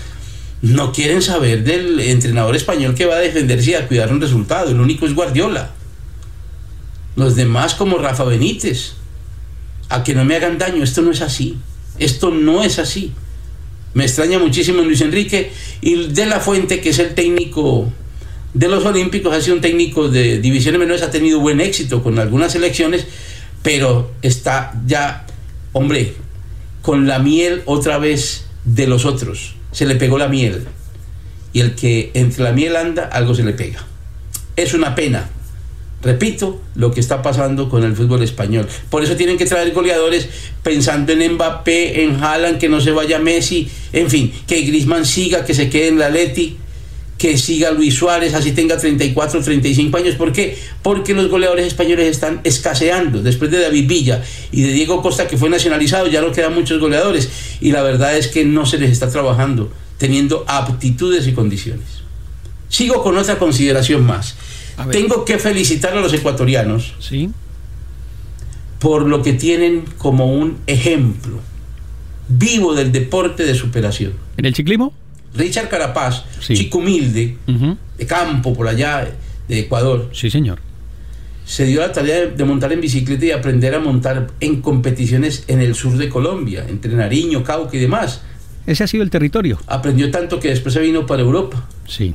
no 0.62 0.92
quieren 0.92 1.22
saber 1.22 1.64
del 1.64 2.00
entrenador 2.00 2.56
español 2.56 2.94
que 2.94 3.06
va 3.06 3.16
a 3.16 3.20
defenderse 3.20 3.70
y 3.72 3.74
a 3.74 3.86
cuidar 3.86 4.12
un 4.12 4.20
resultado. 4.20 4.70
El 4.70 4.80
único 4.80 5.06
es 5.06 5.14
Guardiola. 5.14 5.72
Los 7.14 7.36
demás 7.36 7.74
como 7.74 7.98
Rafa 7.98 8.24
Benítez 8.24 8.92
a 9.88 10.02
que 10.02 10.14
no 10.14 10.24
me 10.24 10.36
hagan 10.36 10.58
daño. 10.58 10.82
Esto 10.82 11.02
no 11.02 11.10
es 11.10 11.20
así. 11.20 11.56
Esto 11.98 12.30
no 12.30 12.62
es 12.62 12.78
así. 12.78 13.12
Me 13.94 14.04
extraña 14.04 14.38
muchísimo 14.38 14.82
Luis 14.82 15.00
Enrique 15.00 15.50
y 15.80 16.08
de 16.08 16.26
la 16.26 16.40
Fuente, 16.40 16.80
que 16.80 16.90
es 16.90 16.98
el 16.98 17.14
técnico 17.14 17.90
de 18.56 18.68
los 18.68 18.84
Olímpicos, 18.86 19.34
ha 19.34 19.40
sido 19.40 19.56
un 19.56 19.60
técnico 19.60 20.08
de 20.08 20.38
divisiones 20.38 20.78
menores, 20.78 21.02
ha 21.02 21.10
tenido 21.10 21.40
buen 21.40 21.60
éxito 21.60 22.02
con 22.02 22.18
algunas 22.18 22.52
selecciones, 22.52 23.06
pero 23.62 24.12
está 24.22 24.72
ya, 24.86 25.26
hombre, 25.72 26.14
con 26.80 27.06
la 27.06 27.18
miel 27.18 27.62
otra 27.66 27.98
vez 27.98 28.46
de 28.64 28.86
los 28.86 29.04
otros. 29.04 29.54
Se 29.76 29.84
le 29.84 29.96
pegó 29.96 30.16
la 30.16 30.26
miel. 30.26 30.64
Y 31.52 31.60
el 31.60 31.74
que 31.74 32.12
entre 32.14 32.44
la 32.44 32.52
miel 32.52 32.76
anda, 32.76 33.10
algo 33.12 33.34
se 33.34 33.44
le 33.44 33.52
pega. 33.52 33.84
Es 34.56 34.72
una 34.72 34.94
pena, 34.94 35.28
Repito 36.02 36.62
lo 36.76 36.92
que 36.92 37.00
está 37.00 37.20
pasando 37.20 37.68
con 37.68 37.82
el 37.82 37.96
fútbol 37.96 38.22
español. 38.22 38.68
Por 38.90 39.02
eso 39.02 39.16
tienen 39.16 39.36
que 39.36 39.44
traer 39.44 39.72
goleadores 39.72 40.28
pensando 40.62 41.12
en 41.12 41.32
Mbappé, 41.32 42.04
en 42.04 42.22
Haaland, 42.22 42.58
que 42.58 42.68
no 42.68 42.80
se 42.80 42.92
vaya 42.92 43.18
Messi, 43.18 43.68
en 43.92 44.08
fin, 44.08 44.32
que 44.46 44.62
Griezmann 44.62 45.04
siga, 45.04 45.44
que 45.44 45.52
se 45.52 45.68
quede 45.68 45.88
en 45.88 45.98
la 45.98 46.08
Leti, 46.08 46.58
que 47.18 47.38
siga 47.38 47.70
Luis 47.70 47.94
Suárez, 47.94 48.34
así 48.34 48.52
tenga 48.52 48.76
34, 48.76 49.42
35 49.42 49.96
años. 49.96 50.14
¿Por 50.16 50.32
qué? 50.32 50.58
Porque 50.82 51.14
los 51.14 51.28
goleadores 51.28 51.66
españoles 51.66 52.08
están 52.08 52.40
escaseando. 52.44 53.22
Después 53.22 53.50
de 53.50 53.60
David 53.60 53.88
Villa 53.88 54.22
y 54.52 54.62
de 54.62 54.72
Diego 54.72 55.00
Costa, 55.00 55.26
que 55.26 55.38
fue 55.38 55.48
nacionalizado, 55.48 56.08
ya 56.08 56.20
no 56.20 56.32
quedan 56.32 56.54
muchos 56.54 56.78
goleadores. 56.78 57.30
Y 57.60 57.72
la 57.72 57.82
verdad 57.82 58.16
es 58.16 58.28
que 58.28 58.44
no 58.44 58.66
se 58.66 58.78
les 58.78 58.90
está 58.90 59.10
trabajando, 59.10 59.72
teniendo 59.96 60.44
aptitudes 60.46 61.26
y 61.26 61.32
condiciones. 61.32 61.86
Sigo 62.68 63.02
con 63.02 63.16
otra 63.16 63.38
consideración 63.38 64.04
más. 64.04 64.36
Tengo 64.90 65.24
que 65.24 65.38
felicitar 65.38 65.96
a 65.96 66.00
los 66.00 66.12
ecuatorianos 66.12 66.94
¿Sí? 66.98 67.30
por 68.78 69.06
lo 69.06 69.22
que 69.22 69.32
tienen 69.32 69.84
como 69.96 70.30
un 70.30 70.58
ejemplo 70.66 71.40
vivo 72.28 72.74
del 72.74 72.92
deporte 72.92 73.44
de 73.44 73.54
superación. 73.54 74.12
¿En 74.36 74.44
el 74.44 74.54
ciclismo? 74.54 74.92
Richard 75.36 75.68
Carapaz, 75.68 76.24
Sí. 76.40 76.54
chico 76.54 76.78
humilde, 76.78 77.36
de 77.98 78.06
campo 78.06 78.52
por 78.54 78.68
allá 78.68 79.08
de 79.48 79.58
Ecuador, 79.58 80.10
Sí, 80.12 80.30
señor. 80.30 80.58
se 81.44 81.64
dio 81.64 81.80
la 81.80 81.92
tarea 81.92 82.16
de, 82.22 82.26
de 82.32 82.44
montar 82.44 82.72
en 82.72 82.80
bicicleta 82.80 83.24
y 83.26 83.30
aprender 83.30 83.74
a 83.74 83.78
montar 83.80 84.28
en 84.40 84.60
competiciones 84.60 85.44
en 85.48 85.60
el 85.60 85.74
sur 85.74 85.96
de 85.96 86.08
Colombia, 86.08 86.64
entre 86.68 86.92
Nariño, 86.94 87.42
Cauca 87.44 87.76
y 87.76 87.80
demás. 87.80 88.22
Ese 88.66 88.82
ha 88.82 88.86
sido 88.88 89.02
el 89.04 89.10
territorio. 89.10 89.60
Aprendió 89.68 90.10
tanto 90.10 90.40
que 90.40 90.48
después 90.48 90.74
se 90.74 90.80
vino 90.80 91.06
para 91.06 91.22
Europa 91.22 91.68
Sí. 91.86 92.14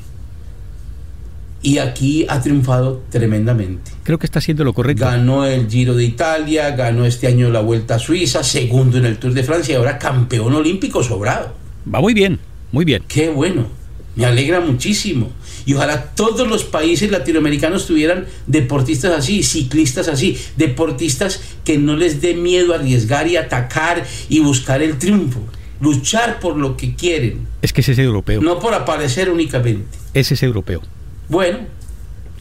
y 1.63 1.78
aquí 1.78 2.25
ha 2.28 2.42
triunfado 2.42 3.04
tremendamente. 3.10 3.92
Creo 4.04 4.18
que 4.18 4.25
está 4.25 4.40
haciendo 4.40 4.63
lo 4.63 4.74
correcto. 4.74 5.06
Ganó 5.06 5.46
el 5.46 5.70
Giro 5.70 5.94
de 5.96 6.04
Italia, 6.04 6.72
ganó 6.72 7.06
este 7.06 7.28
año 7.28 7.50
la 7.51 7.62
Vuelta 7.62 7.96
a 7.96 8.00
Suiza, 8.00 8.44
segundo 8.44 8.98
en 8.98 9.06
el 9.06 9.18
Tour 9.18 9.34
de 9.34 9.44
Francia 9.44 9.74
y 9.74 9.75
ahora 9.78 9.98
campeón 10.00 10.54
olímpico 10.56 11.04
sobrado. 11.04 11.54
Va 11.94 12.01
muy 12.01 12.13
bien, 12.13 12.40
muy 12.72 12.86
bien. 12.86 13.04
Qué 13.08 13.30
bueno, 13.30 13.68
me 14.16 14.25
alegra 14.25 14.60
muchísimo. 14.60 15.32
Y 15.66 15.74
ojalá 15.75 16.13
todos 16.16 16.48
los 16.48 16.63
países 16.63 17.12
latinoamericanos 17.12 17.86
tuvieran 17.86 18.25
deportistas 18.48 19.12
así, 19.18 19.44
ciclistas 19.44 20.08
así, 20.08 20.38
deportistas 20.58 21.40
que 21.63 21.78
no 21.78 21.96
les 21.96 22.22
dé 22.22 22.34
miedo 22.34 22.74
arriesgar 22.74 23.28
y 23.28 23.38
atacar 23.38 24.04
y 24.28 24.40
buscar 24.40 24.82
el 24.82 24.98
triunfo, 24.98 25.40
luchar 25.80 26.40
por 26.40 26.58
lo 26.58 26.78
que 26.78 26.96
quieren, 26.96 27.48
Es 27.62 27.74
que 27.74 27.82
ese 27.82 27.92
es 27.92 28.00
europeo. 28.00 28.42
no 28.42 28.60
por 28.60 28.74
aparecer 28.74 29.30
únicamente. 29.30 29.98
Ese 30.13 30.34
es 30.34 30.44
europeo. 30.44 30.82
Bueno, 31.30 31.60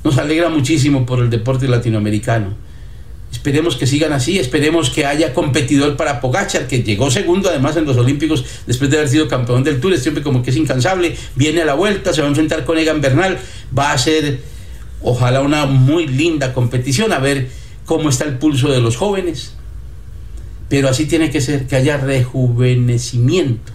nos 0.02 0.16
alegra 0.18 0.48
muchísimo 0.48 1.04
por 1.04 1.20
el 1.20 1.28
deporte 1.30 1.68
latinoamericano. 1.68 2.54
Esperemos 3.32 3.76
que 3.76 3.86
sigan 3.86 4.12
así, 4.12 4.38
esperemos 4.38 4.90
que 4.90 5.06
haya 5.06 5.32
competidor 5.32 5.96
para 5.96 6.20
Pogachar, 6.20 6.66
que 6.66 6.82
llegó 6.82 7.10
segundo 7.10 7.48
además 7.48 7.76
en 7.76 7.86
los 7.86 7.96
Olímpicos 7.96 8.44
después 8.66 8.90
de 8.90 8.98
haber 8.98 9.08
sido 9.08 9.28
campeón 9.28 9.64
del 9.64 9.80
Tour. 9.80 9.94
Hombre 10.06 10.22
como 10.22 10.42
que 10.42 10.50
es 10.50 10.56
incansable, 10.56 11.16
viene 11.36 11.62
a 11.62 11.64
la 11.64 11.74
vuelta, 11.74 12.12
se 12.12 12.20
va 12.20 12.26
a 12.26 12.30
enfrentar 12.30 12.64
con 12.64 12.76
Egan 12.76 13.00
Bernal, 13.00 13.38
va 13.76 13.92
a 13.92 13.98
ser 13.98 14.40
ojalá 15.02 15.40
una 15.40 15.66
muy 15.66 16.06
linda 16.06 16.52
competición, 16.52 17.12
a 17.12 17.18
ver 17.18 17.48
cómo 17.84 18.08
está 18.08 18.24
el 18.24 18.38
pulso 18.38 18.70
de 18.70 18.80
los 18.80 18.96
jóvenes. 18.96 19.54
Pero 20.68 20.88
así 20.88 21.06
tiene 21.06 21.30
que 21.30 21.40
ser, 21.40 21.66
que 21.66 21.76
haya 21.76 21.96
rejuvenecimiento. 21.96 23.72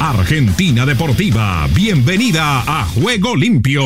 Argentina 0.00 0.84
Deportiva, 0.84 1.66
bienvenida 1.74 2.60
a 2.66 2.84
Juego 2.84 3.36
Limpio. 3.36 3.82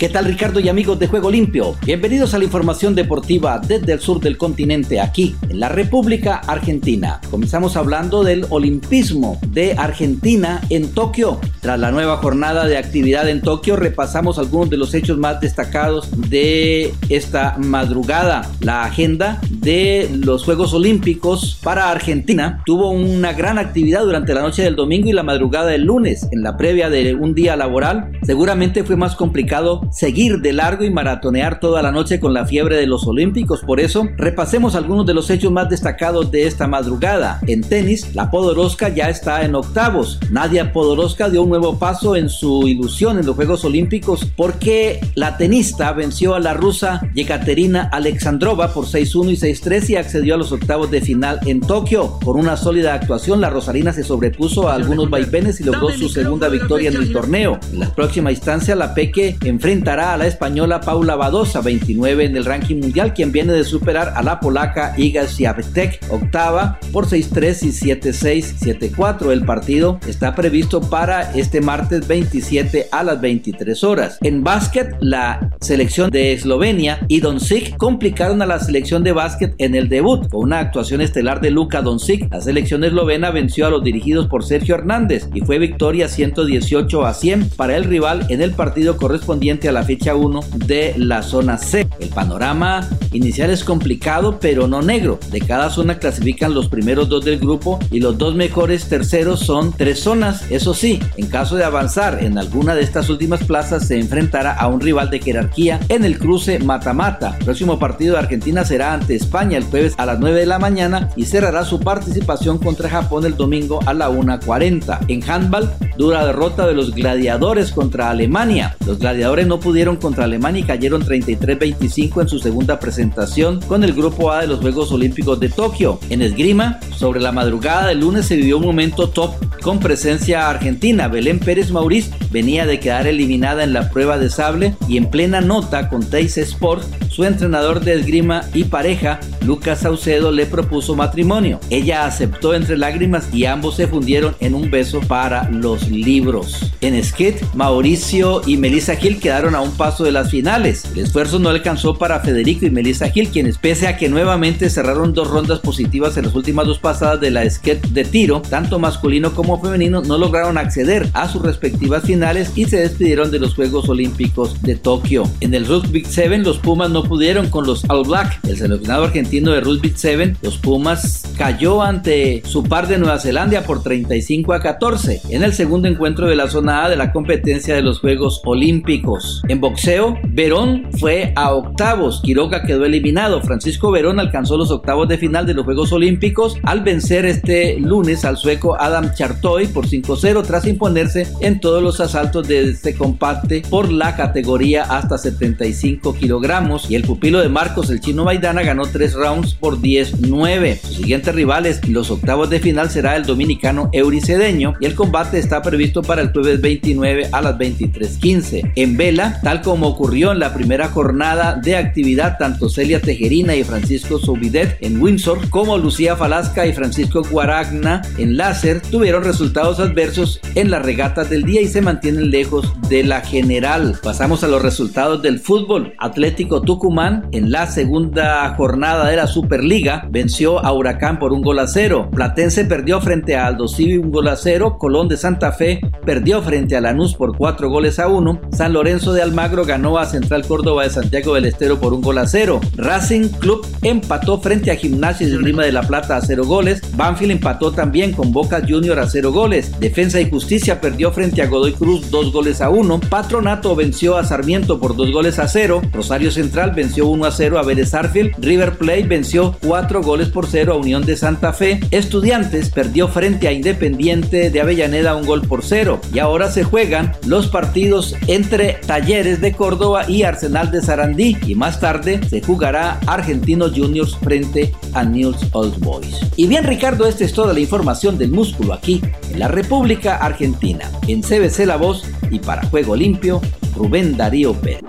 ¿Qué 0.00 0.08
tal 0.08 0.24
Ricardo 0.24 0.60
y 0.60 0.68
amigos 0.70 0.98
de 0.98 1.08
Juego 1.08 1.30
Limpio? 1.30 1.76
Bienvenidos 1.84 2.32
a 2.32 2.38
la 2.38 2.44
información 2.44 2.94
deportiva 2.94 3.58
desde 3.58 3.92
el 3.92 4.00
sur 4.00 4.18
del 4.18 4.38
continente, 4.38 4.98
aquí 4.98 5.36
en 5.50 5.60
la 5.60 5.68
República 5.68 6.36
Argentina. 6.36 7.20
Comenzamos 7.30 7.76
hablando 7.76 8.24
del 8.24 8.46
olimpismo 8.48 9.38
de 9.48 9.74
Argentina 9.76 10.62
en 10.70 10.94
Tokio. 10.94 11.38
Tras 11.60 11.78
la 11.78 11.90
nueva 11.90 12.16
jornada 12.16 12.66
de 12.66 12.78
actividad 12.78 13.28
en 13.28 13.42
Tokio, 13.42 13.76
repasamos 13.76 14.38
algunos 14.38 14.70
de 14.70 14.78
los 14.78 14.94
hechos 14.94 15.18
más 15.18 15.38
destacados 15.42 16.08
de 16.30 16.94
esta 17.10 17.58
madrugada. 17.58 18.50
La 18.60 18.84
agenda 18.84 19.38
de 19.50 20.08
los 20.14 20.44
Juegos 20.44 20.72
Olímpicos 20.72 21.58
para 21.62 21.90
Argentina 21.90 22.62
tuvo 22.64 22.90
una 22.90 23.34
gran 23.34 23.58
actividad 23.58 24.04
durante 24.04 24.32
la 24.32 24.40
noche 24.40 24.62
del 24.62 24.76
domingo 24.76 25.10
y 25.10 25.12
la 25.12 25.24
madrugada 25.24 25.66
del 25.66 25.82
lunes. 25.82 26.26
En 26.32 26.42
la 26.42 26.56
previa 26.56 26.88
de 26.88 27.14
un 27.14 27.34
día 27.34 27.54
laboral, 27.54 28.12
seguramente 28.22 28.82
fue 28.82 28.96
más 28.96 29.14
complicado 29.14 29.89
seguir 29.90 30.40
de 30.40 30.52
largo 30.52 30.84
y 30.84 30.90
maratonear 30.90 31.60
toda 31.60 31.82
la 31.82 31.92
noche 31.92 32.20
con 32.20 32.32
la 32.32 32.46
fiebre 32.46 32.76
de 32.76 32.86
los 32.86 33.06
Olímpicos. 33.06 33.60
Por 33.60 33.80
eso, 33.80 34.08
repasemos 34.16 34.74
algunos 34.74 35.06
de 35.06 35.14
los 35.14 35.30
hechos 35.30 35.52
más 35.52 35.68
destacados 35.68 36.30
de 36.30 36.46
esta 36.46 36.66
madrugada. 36.66 37.40
En 37.46 37.62
tenis, 37.62 38.14
la 38.14 38.30
Podoroska 38.30 38.88
ya 38.88 39.08
está 39.08 39.44
en 39.44 39.54
octavos. 39.54 40.18
Nadia 40.30 40.72
Podoroska 40.72 41.28
dio 41.28 41.42
un 41.42 41.48
nuevo 41.48 41.78
paso 41.78 42.16
en 42.16 42.28
su 42.28 42.68
ilusión 42.68 43.18
en 43.18 43.26
los 43.26 43.36
Juegos 43.36 43.64
Olímpicos 43.64 44.26
porque 44.36 45.00
la 45.14 45.36
tenista 45.36 45.92
venció 45.92 46.34
a 46.34 46.40
la 46.40 46.54
rusa 46.54 47.00
Yekaterina 47.14 47.88
Alexandrova 47.92 48.72
por 48.72 48.86
6-1 48.86 49.32
y 49.32 49.36
6-3 49.36 49.90
y 49.90 49.96
accedió 49.96 50.34
a 50.34 50.38
los 50.38 50.52
octavos 50.52 50.90
de 50.90 51.00
final 51.00 51.40
en 51.46 51.60
Tokio. 51.60 52.18
Por 52.20 52.36
una 52.36 52.56
sólida 52.56 52.94
actuación, 52.94 53.40
la 53.40 53.50
rosarina 53.50 53.92
se 53.92 54.04
sobrepuso 54.04 54.68
a 54.68 54.74
algunos 54.74 55.10
vaivenes 55.10 55.60
y 55.60 55.64
logró 55.64 55.90
su 55.90 56.08
segunda 56.08 56.48
victoria 56.48 56.90
en 56.90 56.96
el 56.96 57.12
torneo. 57.12 57.58
En 57.72 57.80
la 57.80 57.94
próxima 57.94 58.30
instancia, 58.30 58.76
la 58.76 58.94
Peque 58.94 59.36
enfrentará 59.80 60.12
a 60.12 60.18
la 60.18 60.26
española 60.26 60.82
Paula 60.82 61.16
Badosa, 61.16 61.62
29 61.62 62.26
en 62.26 62.36
el 62.36 62.44
ranking 62.44 62.76
mundial, 62.76 63.14
quien 63.14 63.32
viene 63.32 63.54
de 63.54 63.64
superar 63.64 64.12
a 64.14 64.22
la 64.22 64.38
polaca 64.38 64.92
Iga 64.98 65.26
Swiatek, 65.26 66.00
octava, 66.10 66.78
por 66.92 67.06
6-3 67.06 67.62
y 67.62 67.68
7-6, 67.70 68.92
7-4. 68.94 69.32
El 69.32 69.46
partido 69.46 69.98
está 70.06 70.34
previsto 70.34 70.82
para 70.82 71.32
este 71.32 71.62
martes 71.62 72.06
27 72.06 72.88
a 72.92 73.02
las 73.02 73.22
23 73.22 73.82
horas. 73.82 74.18
En 74.20 74.44
básquet, 74.44 74.94
la 75.00 75.50
selección 75.62 76.10
de 76.10 76.34
Eslovenia 76.34 77.00
y 77.08 77.20
Doncic 77.20 77.78
complicaron 77.78 78.42
a 78.42 78.46
la 78.46 78.58
selección 78.60 79.02
de 79.02 79.12
básquet 79.12 79.54
en 79.56 79.74
el 79.74 79.88
debut. 79.88 80.28
Con 80.28 80.42
una 80.42 80.58
actuación 80.58 81.00
estelar 81.00 81.40
de 81.40 81.52
Luka 81.52 81.80
Doncic, 81.80 82.30
la 82.30 82.42
selección 82.42 82.84
eslovena 82.84 83.30
venció 83.30 83.66
a 83.66 83.70
los 83.70 83.82
dirigidos 83.82 84.26
por 84.26 84.44
Sergio 84.44 84.74
Hernández 84.74 85.30
y 85.32 85.40
fue 85.40 85.58
victoria 85.58 86.06
118 86.06 87.06
a 87.06 87.14
100 87.14 87.48
para 87.56 87.78
el 87.78 87.84
rival 87.84 88.26
en 88.28 88.42
el 88.42 88.50
partido 88.50 88.98
correspondiente 88.98 89.69
a 89.70 89.72
la 89.72 89.84
fecha 89.84 90.16
1 90.16 90.40
de 90.66 90.94
la 90.96 91.22
zona 91.22 91.56
C. 91.56 91.88
El 92.00 92.08
panorama 92.08 92.88
inicial 93.12 93.50
es 93.50 93.64
complicado 93.64 94.38
pero 94.40 94.66
no 94.66 94.82
negro. 94.82 95.18
De 95.30 95.40
cada 95.40 95.70
zona 95.70 95.98
clasifican 95.98 96.54
los 96.54 96.68
primeros 96.68 97.08
dos 97.08 97.24
del 97.24 97.38
grupo 97.38 97.78
y 97.90 98.00
los 98.00 98.18
dos 98.18 98.34
mejores 98.34 98.88
terceros 98.88 99.40
son 99.40 99.72
tres 99.72 100.00
zonas. 100.00 100.50
Eso 100.50 100.74
sí, 100.74 101.00
en 101.16 101.28
caso 101.28 101.56
de 101.56 101.64
avanzar 101.64 102.22
en 102.22 102.36
alguna 102.36 102.74
de 102.74 102.82
estas 102.82 103.08
últimas 103.08 103.44
plazas 103.44 103.86
se 103.86 103.98
enfrentará 103.98 104.52
a 104.52 104.66
un 104.66 104.80
rival 104.80 105.08
de 105.08 105.20
jerarquía 105.20 105.78
en 105.88 106.04
el 106.04 106.18
cruce 106.18 106.58
mata-mata. 106.58 107.38
Próximo 107.44 107.78
partido 107.78 108.14
de 108.14 108.20
Argentina 108.20 108.64
será 108.64 108.92
ante 108.92 109.14
España 109.14 109.56
el 109.56 109.64
jueves 109.64 109.94
a 109.98 110.06
las 110.06 110.18
9 110.18 110.40
de 110.40 110.46
la 110.46 110.58
mañana 110.58 111.10
y 111.14 111.26
cerrará 111.26 111.64
su 111.64 111.78
participación 111.78 112.58
contra 112.58 112.90
Japón 112.90 113.24
el 113.24 113.36
domingo 113.36 113.78
a 113.86 113.94
la 113.94 114.10
1.40. 114.10 115.06
En 115.06 115.30
handball, 115.30 115.70
dura 115.96 116.26
derrota 116.26 116.66
de 116.66 116.74
los 116.74 116.92
gladiadores 116.92 117.70
contra 117.70 118.10
Alemania. 118.10 118.76
Los 118.84 118.98
gladiadores 118.98 119.46
no 119.46 119.59
pudieron 119.60 119.96
contra 119.96 120.24
Alemania 120.24 120.62
y 120.62 120.66
cayeron 120.66 121.04
33-25 121.04 122.22
en 122.22 122.28
su 122.28 122.38
segunda 122.38 122.80
presentación 122.80 123.60
con 123.60 123.84
el 123.84 123.92
grupo 123.92 124.32
A 124.32 124.40
de 124.40 124.46
los 124.46 124.60
Juegos 124.60 124.90
Olímpicos 124.92 125.38
de 125.38 125.48
Tokio. 125.48 126.00
En 126.10 126.22
esgrima, 126.22 126.80
sobre 126.96 127.20
la 127.20 127.32
madrugada 127.32 127.88
del 127.88 128.00
lunes 128.00 128.26
se 128.26 128.36
vivió 128.36 128.58
un 128.58 128.64
momento 128.64 129.08
top 129.08 129.34
con 129.60 129.78
presencia 129.78 130.48
argentina. 130.48 131.08
Belén 131.08 131.38
Pérez 131.38 131.70
Mauriz 131.70 132.10
venía 132.30 132.66
de 132.66 132.80
quedar 132.80 133.06
eliminada 133.06 133.62
en 133.62 133.72
la 133.72 133.90
prueba 133.90 134.18
de 134.18 134.30
sable 134.30 134.74
y 134.88 134.96
en 134.96 135.10
plena 135.10 135.40
nota 135.40 135.88
con 135.88 136.08
Teis 136.08 136.38
Sport, 136.38 136.84
su 137.08 137.24
entrenador 137.24 137.80
de 137.80 137.94
esgrima 137.94 138.42
y 138.54 138.64
pareja, 138.64 139.20
Lucas 139.44 139.80
Saucedo, 139.80 140.32
le 140.32 140.46
propuso 140.46 140.94
matrimonio. 140.94 141.60
Ella 141.70 142.06
aceptó 142.06 142.54
entre 142.54 142.78
lágrimas 142.78 143.28
y 143.32 143.44
ambos 143.44 143.76
se 143.76 143.86
fundieron 143.86 144.34
en 144.40 144.54
un 144.54 144.70
beso 144.70 145.00
para 145.00 145.50
los 145.50 145.88
libros. 145.90 146.72
En 146.80 147.02
skate, 147.02 147.42
Mauricio 147.54 148.42
y 148.46 148.56
Melissa 148.56 148.96
Gil 148.96 149.18
a 149.48 149.60
un 149.62 149.72
paso 149.72 150.04
de 150.04 150.12
las 150.12 150.30
finales. 150.30 150.84
El 150.94 151.04
esfuerzo 151.04 151.38
no 151.38 151.48
alcanzó 151.48 151.96
para 151.96 152.20
Federico 152.20 152.66
y 152.66 152.70
Melissa 152.70 153.08
Gil, 153.08 153.30
quienes 153.30 153.56
pese 153.56 153.88
a 153.88 153.96
que 153.96 154.10
nuevamente 154.10 154.68
cerraron 154.68 155.14
dos 155.14 155.30
rondas 155.30 155.60
positivas 155.60 156.16
en 156.18 156.26
las 156.26 156.34
últimas 156.34 156.66
dos 156.66 156.78
pasadas 156.78 157.20
de 157.20 157.30
la 157.30 157.48
skate 157.48 157.86
de 157.88 158.04
tiro, 158.04 158.42
tanto 158.42 158.78
masculino 158.78 159.32
como 159.34 159.60
femenino 159.60 160.02
no 160.02 160.18
lograron 160.18 160.58
acceder 160.58 161.08
a 161.14 161.26
sus 161.26 161.40
respectivas 161.40 162.04
finales 162.04 162.52
y 162.54 162.66
se 162.66 162.80
despidieron 162.80 163.30
de 163.30 163.38
los 163.38 163.54
Juegos 163.54 163.88
Olímpicos 163.88 164.60
de 164.60 164.76
Tokio. 164.76 165.24
En 165.40 165.54
el 165.54 165.66
Rugby 165.66 166.04
7 166.06 166.36
los 166.38 166.58
Pumas 166.58 166.90
no 166.90 167.02
pudieron 167.02 167.48
con 167.48 167.66
los 167.66 167.88
All 167.88 168.06
Black. 168.06 168.40
El 168.46 168.58
seleccionado 168.58 169.04
argentino 169.04 169.52
de 169.52 169.60
Rugby 169.60 169.94
7, 169.96 170.36
los 170.42 170.58
Pumas 170.58 171.24
cayó 171.38 171.82
ante 171.82 172.42
su 172.44 172.62
par 172.62 172.88
de 172.88 172.98
Nueva 172.98 173.18
Zelanda 173.18 173.62
por 173.62 173.82
35 173.82 174.52
a 174.52 174.60
14 174.60 175.22
en 175.30 175.42
el 175.42 175.54
segundo 175.54 175.88
encuentro 175.88 176.26
de 176.26 176.36
la 176.36 176.48
zona 176.48 176.84
A 176.84 176.90
de 176.90 176.96
la 176.96 177.12
competencia 177.12 177.74
de 177.74 177.82
los 177.82 178.00
Juegos 178.00 178.42
Olímpicos. 178.44 179.29
En 179.48 179.60
boxeo, 179.60 180.16
Verón 180.28 180.88
fue 180.98 181.32
a 181.36 181.52
octavos, 181.52 182.20
Quiroga 182.22 182.62
quedó 182.62 182.84
eliminado. 182.84 183.42
Francisco 183.42 183.90
Verón 183.90 184.18
alcanzó 184.18 184.56
los 184.56 184.70
octavos 184.70 185.08
de 185.08 185.18
final 185.18 185.46
de 185.46 185.54
los 185.54 185.64
Juegos 185.64 185.92
Olímpicos 185.92 186.56
al 186.62 186.80
vencer 186.82 187.26
este 187.26 187.78
lunes 187.78 188.24
al 188.24 188.36
sueco 188.36 188.80
Adam 188.80 189.12
Chartoy 189.14 189.66
por 189.66 189.86
5-0 189.86 190.42
tras 190.46 190.66
imponerse 190.66 191.28
en 191.40 191.60
todos 191.60 191.82
los 191.82 192.00
asaltos 192.00 192.48
de 192.48 192.70
este 192.70 192.94
compacte 192.94 193.62
por 193.68 193.92
la 193.92 194.16
categoría 194.16 194.84
hasta 194.84 195.18
75 195.18 196.14
kilogramos 196.14 196.90
y 196.90 196.94
el 196.94 197.02
pupilo 197.02 197.40
de 197.40 197.48
Marcos, 197.48 197.90
el 197.90 198.00
chino 198.00 198.24
Maidana, 198.24 198.62
ganó 198.62 198.84
3 198.84 199.14
rounds 199.14 199.54
por 199.54 199.78
10-9. 199.80 200.80
Sus 200.80 200.96
siguientes 200.96 201.34
rivales 201.34 201.80
los 201.90 202.10
octavos 202.10 202.50
de 202.50 202.60
final 202.60 202.90
será 202.90 203.16
el 203.16 203.24
dominicano 203.24 203.90
Euricedeño 203.92 204.74
y 204.80 204.86
el 204.86 204.94
combate 204.94 205.38
está 205.38 205.60
previsto 205.62 206.02
para 206.02 206.22
el 206.22 206.32
jueves 206.32 206.60
29 206.60 207.28
a 207.32 207.42
las 207.42 207.58
23.15. 207.58 208.72
En 208.76 208.96
vela, 208.96 209.19
tal 209.42 209.62
como 209.62 209.88
ocurrió 209.88 210.32
en 210.32 210.38
la 210.38 210.54
primera 210.54 210.88
jornada 210.88 211.54
de 211.54 211.76
actividad, 211.76 212.36
tanto 212.38 212.68
Celia 212.68 213.00
Tejerina 213.00 213.54
y 213.54 213.64
Francisco 213.64 214.18
Subidet 214.18 214.78
en 214.80 215.00
Windsor 215.00 215.48
como 215.50 215.78
Lucía 215.78 216.16
Falasca 216.16 216.66
y 216.66 216.72
Francisco 216.72 217.22
Guaragna 217.30 218.02
en 218.18 218.36
Láser 218.36 218.80
tuvieron 218.80 219.24
resultados 219.24 219.80
adversos 219.80 220.40
en 220.54 220.70
las 220.70 220.82
regatas 220.82 221.30
del 221.30 221.44
día 221.44 221.60
y 221.60 221.68
se 221.68 221.82
mantienen 221.82 222.30
lejos 222.30 222.72
de 222.88 223.04
la 223.04 223.20
general. 223.20 223.98
Pasamos 224.02 224.44
a 224.44 224.48
los 224.48 224.62
resultados 224.62 225.22
del 225.22 225.38
fútbol. 225.38 225.94
Atlético 225.98 226.62
Tucumán 226.62 227.28
en 227.32 227.50
la 227.50 227.66
segunda 227.66 228.54
jornada 228.56 229.08
de 229.08 229.16
la 229.16 229.26
Superliga 229.26 230.06
venció 230.10 230.64
a 230.64 230.72
Huracán 230.72 231.18
por 231.18 231.32
un 231.32 231.42
gol 231.42 231.58
a 231.58 231.66
cero. 231.66 232.08
Platense 232.12 232.64
perdió 232.64 233.00
frente 233.00 233.36
a 233.36 233.46
Aldo 233.46 233.68
Civi 233.68 233.96
un 233.96 234.10
gol 234.10 234.28
a 234.28 234.36
cero. 234.36 234.76
Colón 234.78 235.08
de 235.08 235.16
Santa 235.16 235.52
Fe 235.52 235.80
perdió 236.04 236.42
frente 236.42 236.76
a 236.76 236.80
Lanús 236.80 237.14
por 237.14 237.36
cuatro 237.36 237.70
goles 237.70 237.98
a 237.98 238.08
uno. 238.08 238.40
San 238.52 238.72
Lorenzo 238.72 239.09
de 239.12 239.22
Almagro 239.22 239.64
ganó 239.64 239.98
a 239.98 240.06
Central 240.06 240.46
Córdoba 240.46 240.84
de 240.84 240.90
Santiago 240.90 241.34
del 241.34 241.46
Estero 241.46 241.80
por 241.80 241.92
un 241.92 242.00
gol 242.00 242.18
a 242.18 242.26
cero. 242.26 242.60
Racing 242.76 243.28
Club 243.28 243.66
empató 243.82 244.40
frente 244.40 244.70
a 244.70 244.76
Gimnasia 244.76 245.26
de 245.26 245.38
Lima 245.38 245.64
de 245.64 245.72
la 245.72 245.82
Plata 245.82 246.16
a 246.16 246.20
cero 246.20 246.44
goles. 246.44 246.80
Banfield 246.96 247.32
empató 247.32 247.72
también 247.72 248.12
con 248.12 248.32
Boca 248.32 248.62
Junior 248.66 248.98
a 248.98 249.08
cero 249.08 249.32
goles. 249.32 249.78
Defensa 249.80 250.20
y 250.20 250.30
Justicia 250.30 250.80
perdió 250.80 251.12
frente 251.12 251.42
a 251.42 251.46
Godoy 251.46 251.72
Cruz 251.72 252.10
dos 252.10 252.32
goles 252.32 252.60
a 252.60 252.70
uno. 252.70 253.00
Patronato 253.00 253.74
venció 253.76 254.16
a 254.16 254.24
Sarmiento 254.24 254.80
por 254.80 254.96
dos 254.96 255.10
goles 255.10 255.38
a 255.38 255.48
cero. 255.48 255.82
Rosario 255.92 256.30
Central 256.30 256.72
venció 256.72 257.06
1 257.08 257.24
a 257.24 257.30
0 257.30 257.58
a 257.58 257.62
Vélez 257.62 257.94
Arfield. 257.94 258.32
River 258.38 258.78
Plate 258.78 259.02
venció 259.04 259.56
cuatro 259.64 260.02
goles 260.02 260.28
por 260.28 260.46
cero 260.46 260.74
a 260.74 260.76
Unión 260.76 261.04
de 261.04 261.16
Santa 261.16 261.52
Fe. 261.52 261.80
Estudiantes 261.90 262.70
perdió 262.70 263.08
frente 263.08 263.48
a 263.48 263.52
Independiente 263.52 264.50
de 264.50 264.60
Avellaneda 264.60 265.16
un 265.16 265.26
gol 265.26 265.42
por 265.42 265.64
cero. 265.64 266.00
Y 266.12 266.18
ahora 266.18 266.50
se 266.50 266.64
juegan 266.64 267.12
los 267.26 267.48
partidos 267.48 268.14
entre 268.26 268.74
Talleres 268.86 268.99
de 269.06 269.54
Córdoba 269.56 270.08
y 270.08 270.24
Arsenal 270.24 270.70
de 270.70 270.82
Sarandí. 270.82 271.36
Y 271.46 271.54
más 271.54 271.80
tarde 271.80 272.20
se 272.28 272.42
jugará 272.42 273.00
Argentinos 273.06 273.72
Juniors 273.74 274.16
frente 274.16 274.72
a 274.92 275.04
News 275.04 275.36
Old 275.52 275.78
Boys. 275.80 276.20
Y 276.36 276.46
bien 276.46 276.64
Ricardo, 276.64 277.06
esta 277.06 277.24
es 277.24 277.32
toda 277.32 277.54
la 277.54 277.60
información 277.60 278.18
del 278.18 278.30
músculo 278.30 278.74
aquí 278.74 279.00
en 279.30 279.38
la 279.38 279.48
República 279.48 280.16
Argentina. 280.16 280.90
En 281.08 281.22
CBC 281.22 281.66
La 281.66 281.76
Voz 281.76 282.04
y 282.30 282.38
para 282.40 282.62
Juego 282.66 282.94
Limpio, 282.94 283.40
Rubén 283.74 284.16
Darío 284.16 284.52
Pérez. 284.54 284.82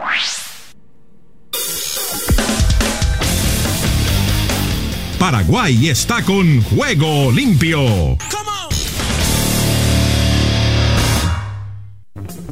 Paraguay 5.17 5.87
está 5.87 6.21
con 6.23 6.61
Juego 6.63 7.31
Limpio. 7.31 8.17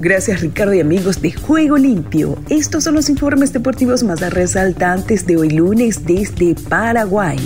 Gracias 0.02 0.40
Ricardo 0.40 0.74
y 0.74 0.80
amigos 0.80 1.22
de 1.22 1.34
Juego 1.34 1.76
Limpio. 1.78 2.38
Estos 2.50 2.86
son 2.86 2.96
los 2.96 3.10
informes 3.10 3.52
deportivos 3.52 4.02
más 4.02 4.22
resaltantes 4.22 5.28
de 5.28 5.36
hoy 5.36 5.50
lunes 5.50 6.06
desde 6.06 6.56
Paraguay. 6.56 7.38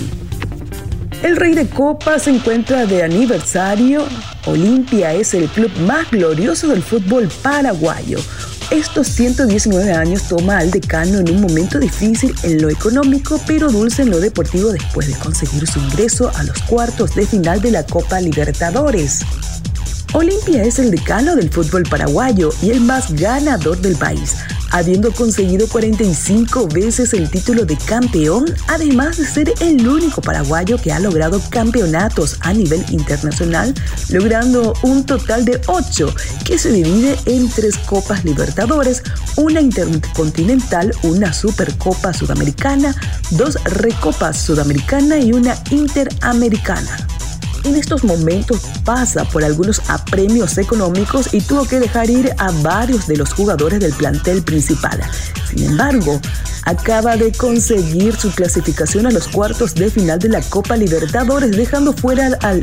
El 1.24 1.34
Rey 1.34 1.54
de 1.54 1.66
Copas 1.66 2.22
se 2.22 2.30
encuentra 2.30 2.86
de 2.86 3.02
aniversario. 3.02 4.04
Olimpia 4.46 5.14
es 5.14 5.34
el 5.34 5.48
club 5.48 5.72
más 5.80 6.08
glorioso 6.12 6.68
del 6.68 6.82
fútbol 6.82 7.28
paraguayo 7.42 8.18
Estos 8.70 9.08
119 9.08 9.92
años 9.92 10.28
toma 10.28 10.58
al 10.58 10.70
decano 10.70 11.18
en 11.18 11.30
un 11.30 11.40
momento 11.40 11.80
difícil 11.80 12.32
en 12.44 12.62
lo 12.62 12.68
económico, 12.68 13.40
pero 13.48 13.68
dulce 13.68 14.02
en 14.02 14.10
lo 14.10 14.20
deportivo 14.20 14.70
después 14.70 15.08
de 15.08 15.14
conseguir 15.14 15.66
su 15.66 15.80
ingreso 15.80 16.30
a 16.32 16.44
los 16.44 16.62
cuartos 16.62 17.16
de 17.16 17.26
final 17.26 17.60
de 17.60 17.72
la 17.72 17.84
Copa 17.84 18.20
Libertadores. 18.20 19.22
Olimpia 20.14 20.62
es 20.62 20.78
el 20.78 20.92
decano 20.92 21.34
del 21.34 21.50
fútbol 21.50 21.82
paraguayo 21.82 22.50
y 22.62 22.70
el 22.70 22.80
más 22.80 23.12
ganador 23.14 23.78
del 23.78 23.96
país, 23.96 24.36
habiendo 24.70 25.12
conseguido 25.12 25.66
45 25.66 26.68
veces 26.68 27.12
el 27.14 27.28
título 27.28 27.64
de 27.64 27.76
campeón, 27.76 28.44
además 28.68 29.16
de 29.16 29.26
ser 29.26 29.52
el 29.58 29.88
único 29.88 30.22
paraguayo 30.22 30.80
que 30.80 30.92
ha 30.92 31.00
logrado 31.00 31.40
campeonatos 31.50 32.38
a 32.42 32.52
nivel 32.52 32.84
internacional, 32.90 33.74
logrando 34.08 34.74
un 34.84 35.04
total 35.04 35.44
de 35.44 35.60
8, 35.66 36.14
que 36.44 36.58
se 36.58 36.70
divide 36.70 37.18
en 37.26 37.48
tres 37.48 37.76
Copas 37.76 38.24
Libertadores, 38.24 39.02
una 39.34 39.60
Intercontinental, 39.60 40.92
una 41.02 41.32
Supercopa 41.32 42.14
Sudamericana, 42.14 42.94
dos 43.32 43.58
Recopas 43.64 44.38
Sudamericana 44.38 45.18
y 45.18 45.32
una 45.32 45.56
Interamericana 45.72 47.04
en 47.64 47.76
estos 47.76 48.04
momentos 48.04 48.62
pasa 48.84 49.24
por 49.24 49.44
algunos 49.44 49.80
apremios 49.88 50.58
económicos 50.58 51.32
y 51.32 51.40
tuvo 51.40 51.66
que 51.66 51.80
dejar 51.80 52.10
ir 52.10 52.34
a 52.38 52.50
varios 52.62 53.06
de 53.06 53.16
los 53.16 53.32
jugadores 53.32 53.80
del 53.80 53.92
plantel 53.92 54.42
principal. 54.42 55.00
Sin 55.48 55.64
embargo, 55.70 56.20
acaba 56.64 57.16
de 57.16 57.32
conseguir 57.32 58.16
su 58.16 58.30
clasificación 58.30 59.06
a 59.06 59.10
los 59.10 59.28
cuartos 59.28 59.74
de 59.74 59.90
final 59.90 60.18
de 60.18 60.28
la 60.28 60.40
Copa 60.42 60.76
Libertadores, 60.76 61.52
dejando 61.52 61.92
fuera 61.92 62.38
al 62.42 62.62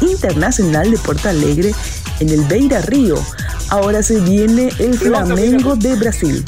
Internacional 0.00 0.90
de 0.90 0.98
Porto 0.98 1.28
Alegre 1.28 1.74
en 2.20 2.28
el 2.30 2.42
Beira 2.44 2.80
Río. 2.82 3.16
Ahora 3.68 4.02
se 4.02 4.20
viene 4.20 4.70
el 4.78 4.98
Flamengo 4.98 5.76
de 5.76 5.94
Brasil. 5.96 6.44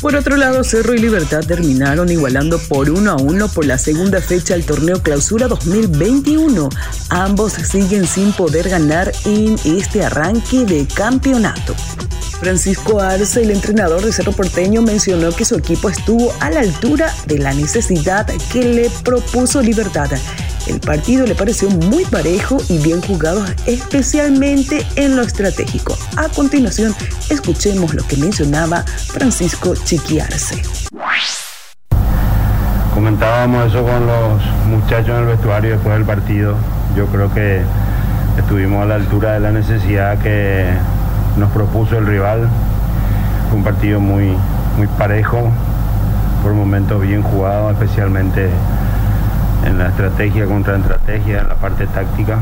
Por 0.00 0.16
otro 0.16 0.38
lado, 0.38 0.64
Cerro 0.64 0.94
y 0.94 0.98
Libertad 0.98 1.44
terminaron 1.46 2.10
igualando 2.10 2.58
por 2.58 2.88
uno 2.88 3.10
a 3.10 3.16
uno 3.16 3.48
por 3.48 3.66
la 3.66 3.76
segunda 3.76 4.22
fecha 4.22 4.54
del 4.54 4.64
torneo 4.64 5.02
Clausura 5.02 5.46
2021. 5.46 6.70
Ambos 7.10 7.52
siguen 7.52 8.06
sin 8.06 8.32
poder 8.32 8.70
ganar 8.70 9.12
en 9.26 9.56
este 9.64 10.02
arranque 10.02 10.64
de 10.64 10.86
campeonato. 10.86 11.74
Francisco 12.40 13.00
Arce, 13.00 13.42
el 13.42 13.50
entrenador 13.50 14.02
de 14.02 14.12
Cerro 14.12 14.32
Porteño, 14.32 14.80
mencionó 14.80 15.32
que 15.32 15.44
su 15.44 15.56
equipo 15.56 15.90
estuvo 15.90 16.32
a 16.40 16.48
la 16.50 16.60
altura 16.60 17.14
de 17.26 17.38
la 17.38 17.52
necesidad 17.52 18.26
que 18.50 18.62
le 18.62 18.88
propuso 19.04 19.60
Libertad. 19.60 20.10
El 20.70 20.78
partido 20.78 21.26
le 21.26 21.34
pareció 21.34 21.68
muy 21.68 22.04
parejo 22.04 22.58
y 22.68 22.78
bien 22.78 23.02
jugado, 23.02 23.44
especialmente 23.66 24.86
en 24.94 25.16
lo 25.16 25.22
estratégico. 25.22 25.98
A 26.16 26.28
continuación, 26.28 26.94
escuchemos 27.28 27.92
lo 27.92 28.06
que 28.06 28.16
mencionaba 28.16 28.84
Francisco 28.84 29.74
Chiquiarce. 29.74 30.62
Comentábamos 32.94 33.66
eso 33.66 33.82
con 33.82 34.06
los 34.06 34.44
muchachos 34.68 35.08
en 35.08 35.16
el 35.16 35.24
vestuario 35.24 35.72
después 35.72 35.92
del 35.96 36.04
partido. 36.04 36.54
Yo 36.96 37.06
creo 37.06 37.34
que 37.34 37.62
estuvimos 38.38 38.84
a 38.84 38.86
la 38.86 38.94
altura 38.94 39.32
de 39.32 39.40
la 39.40 39.50
necesidad 39.50 40.18
que 40.22 40.70
nos 41.36 41.50
propuso 41.50 41.98
el 41.98 42.06
rival. 42.06 42.48
Fue 43.48 43.58
un 43.58 43.64
partido 43.64 43.98
muy, 43.98 44.36
muy 44.76 44.86
parejo, 44.86 45.50
por 46.44 46.52
momentos 46.52 47.02
bien 47.02 47.24
jugado, 47.24 47.72
especialmente 47.72 48.50
en 49.64 49.78
la 49.78 49.88
estrategia 49.88 50.46
contra 50.46 50.76
estrategia, 50.76 51.40
en 51.40 51.48
la 51.48 51.54
parte 51.54 51.86
táctica. 51.86 52.38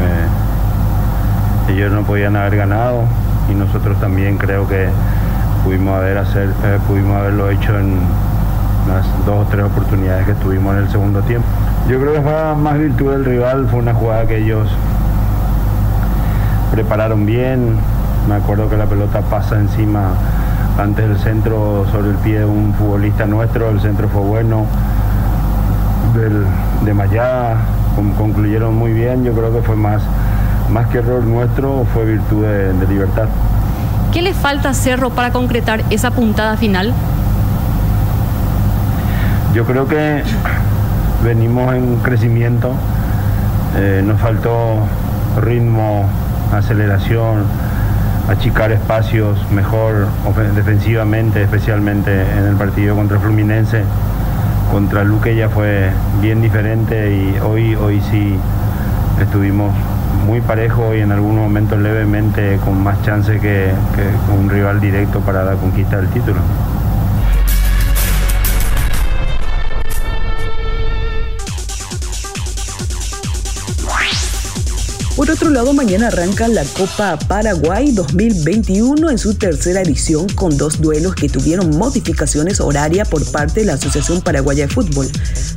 Eh, 0.00 1.72
ellos 1.72 1.92
no 1.92 2.02
podían 2.02 2.36
haber 2.36 2.56
ganado 2.56 3.04
y 3.50 3.54
nosotros 3.54 3.98
también 4.00 4.36
creo 4.36 4.68
que 4.68 4.88
pudimos 5.64 5.96
haber 5.96 6.18
hacer, 6.18 6.48
eh, 6.64 6.78
pudimos 6.86 7.16
haberlo 7.16 7.50
hecho 7.50 7.78
en 7.78 8.00
las 8.88 9.06
dos 9.24 9.46
o 9.46 9.50
tres 9.50 9.64
oportunidades 9.64 10.26
que 10.26 10.34
tuvimos 10.34 10.74
en 10.76 10.82
el 10.82 10.90
segundo 10.90 11.20
tiempo. 11.22 11.46
Yo 11.88 12.00
creo 12.00 12.14
que 12.14 12.20
fue 12.20 12.54
más 12.56 12.78
virtud 12.78 13.12
del 13.12 13.24
rival, 13.24 13.68
fue 13.70 13.80
una 13.80 13.94
jugada 13.94 14.26
que 14.26 14.38
ellos 14.38 14.68
prepararon 16.72 17.26
bien, 17.26 17.76
me 18.28 18.34
acuerdo 18.34 18.68
que 18.68 18.76
la 18.76 18.86
pelota 18.86 19.20
pasa 19.20 19.56
encima 19.56 20.12
antes 20.78 21.06
del 21.06 21.18
centro 21.18 21.84
sobre 21.92 22.10
el 22.10 22.16
pie 22.16 22.38
de 22.40 22.44
un 22.44 22.72
futbolista 22.74 23.26
nuestro, 23.26 23.70
el 23.70 23.80
centro 23.80 24.08
fue 24.08 24.22
bueno, 24.22 24.64
del, 26.14 26.44
de 26.84 26.94
Mayá, 26.94 27.56
concluyeron 28.16 28.74
muy 28.76 28.92
bien, 28.92 29.24
yo 29.24 29.32
creo 29.32 29.52
que 29.52 29.62
fue 29.62 29.76
más, 29.76 30.02
más 30.70 30.86
que 30.88 30.98
error 30.98 31.22
nuestro, 31.24 31.86
fue 31.92 32.04
virtud 32.04 32.44
de, 32.44 32.72
de 32.72 32.86
libertad. 32.86 33.28
¿Qué 34.12 34.22
le 34.22 34.34
falta 34.34 34.70
a 34.70 34.74
Cerro 34.74 35.10
para 35.10 35.32
concretar 35.32 35.82
esa 35.90 36.10
puntada 36.10 36.56
final? 36.56 36.92
Yo 39.54 39.64
creo 39.64 39.86
que 39.86 40.22
venimos 41.24 41.74
en 41.74 41.96
crecimiento, 41.96 42.72
eh, 43.76 44.02
nos 44.04 44.20
faltó 44.20 44.78
ritmo, 45.40 46.08
aceleración, 46.52 47.44
achicar 48.28 48.72
espacios 48.72 49.38
mejor 49.50 50.08
defensivamente, 50.54 51.42
especialmente 51.42 52.22
en 52.22 52.46
el 52.46 52.56
partido 52.56 52.94
contra 52.96 53.18
Fluminense. 53.18 53.84
Contra 54.72 55.04
Luque 55.04 55.36
ya 55.36 55.50
fue 55.50 55.90
bien 56.22 56.40
diferente 56.40 57.14
y 57.14 57.38
hoy, 57.40 57.74
hoy 57.74 58.00
sí 58.10 58.38
estuvimos 59.20 59.70
muy 60.26 60.40
parejo 60.40 60.94
y 60.94 61.00
en 61.00 61.12
algunos 61.12 61.42
momentos 61.42 61.78
levemente 61.78 62.56
con 62.64 62.82
más 62.82 63.02
chance 63.02 63.34
que, 63.34 63.70
que 63.94 64.32
un 64.34 64.48
rival 64.48 64.80
directo 64.80 65.20
para 65.20 65.44
la 65.44 65.56
conquista 65.56 65.98
del 65.98 66.08
título. 66.08 66.40
Por 75.22 75.30
otro 75.30 75.50
lado, 75.50 75.72
mañana 75.72 76.08
arranca 76.08 76.48
la 76.48 76.64
Copa 76.64 77.16
Paraguay 77.16 77.92
2021 77.92 79.08
en 79.08 79.18
su 79.18 79.34
tercera 79.34 79.80
edición 79.80 80.28
con 80.30 80.56
dos 80.56 80.80
duelos 80.80 81.14
que 81.14 81.28
tuvieron 81.28 81.78
modificaciones 81.78 82.58
horarias 82.60 83.06
por 83.06 83.24
parte 83.30 83.60
de 83.60 83.66
la 83.66 83.74
Asociación 83.74 84.20
Paraguaya 84.20 84.66
de 84.66 84.74
Fútbol. 84.74 85.08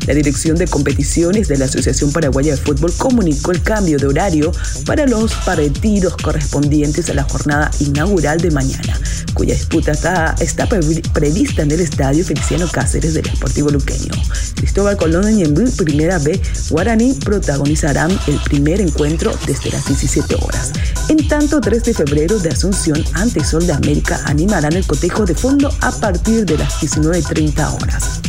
La 0.05 0.13
Dirección 0.13 0.55
de 0.57 0.67
Competiciones 0.67 1.47
de 1.47 1.57
la 1.57 1.65
Asociación 1.65 2.11
Paraguaya 2.11 2.51
de 2.51 2.61
Fútbol 2.61 2.93
comunicó 2.95 3.49
el 3.53 3.63
cambio 3.63 3.97
de 3.97 4.05
horario 4.05 4.51
para 4.85 5.07
los 5.07 5.33
partidos 5.33 6.15
correspondientes 6.15 7.09
a 7.09 7.15
la 7.15 7.23
jornada 7.23 7.71
inaugural 7.79 8.39
de 8.39 8.51
mañana, 8.51 8.99
cuya 9.33 9.55
disputa 9.55 9.93
está, 9.93 10.35
está 10.41 10.69
prevista 10.69 11.63
en 11.63 11.71
el 11.71 11.79
Estadio 11.79 12.23
Feliciano 12.23 12.67
Cáceres 12.71 13.15
del 13.15 13.23
Deportivo 13.23 13.71
Luqueño. 13.71 14.11
Cristóbal 14.57 14.95
Colón 14.95 15.39
y 15.39 15.41
en 15.41 15.55
Primera 15.55 16.19
B, 16.19 16.39
Guaraní 16.69 17.13
protagonizarán 17.13 18.11
el 18.27 18.39
primer 18.41 18.79
encuentro 18.79 19.31
desde 19.55 19.71
las 19.71 19.85
17 19.85 20.35
horas. 20.41 20.71
En 21.09 21.27
tanto, 21.27 21.61
3 21.61 21.83
de 21.83 21.93
febrero 21.93 22.39
de 22.39 22.49
Asunción 22.49 23.03
ante 23.13 23.43
Sol 23.43 23.65
de 23.65 23.73
América 23.73 24.19
animarán 24.25 24.73
el 24.73 24.85
cotejo 24.85 25.25
de 25.25 25.35
fondo 25.35 25.73
a 25.81 25.91
partir 25.91 26.45
de 26.45 26.57
las 26.57 26.73
19.30 26.81 27.81
horas. 27.81 28.21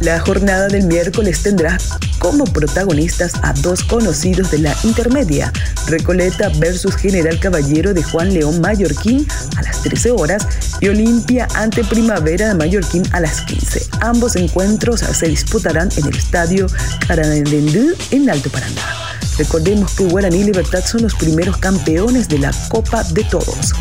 La 0.00 0.20
jornada 0.20 0.68
del 0.68 0.86
miércoles 0.86 1.42
tendrá 1.42 1.76
como 2.18 2.44
protagonistas 2.44 3.32
a 3.42 3.52
dos 3.54 3.82
conocidos 3.82 4.50
de 4.50 4.58
la 4.58 4.76
intermedia, 4.84 5.52
Recoleta 5.86 6.50
versus 6.58 6.94
General 6.96 7.38
Caballero 7.40 7.94
de 7.94 8.02
Juan 8.02 8.32
León 8.32 8.60
Mallorquín 8.60 9.26
a 9.56 9.62
las 9.62 9.82
13 9.82 10.12
horas 10.12 10.46
y 10.80 10.88
Olimpia 10.88 11.48
ante 11.54 11.82
Primavera 11.82 12.48
de 12.48 12.54
Mallorquín 12.54 13.02
a 13.12 13.20
las 13.20 13.40
15. 13.42 13.88
Ambos 14.00 14.36
encuentros 14.36 15.00
se 15.00 15.26
disputarán 15.26 15.88
en 15.96 16.06
el 16.06 16.16
estadio 16.16 16.66
Caranendú 17.08 17.94
en 18.10 18.30
Alto 18.30 18.50
Paraná. 18.50 19.07
Recordemos 19.38 19.92
que 19.92 20.04
Guaraní 20.04 20.38
y 20.38 20.44
Libertad 20.44 20.84
son 20.84 21.02
los 21.02 21.14
primeros 21.14 21.56
campeones 21.56 22.28
de 22.28 22.38
la 22.38 22.50
Copa 22.68 23.04
de 23.04 23.24
Todos. 23.24 23.72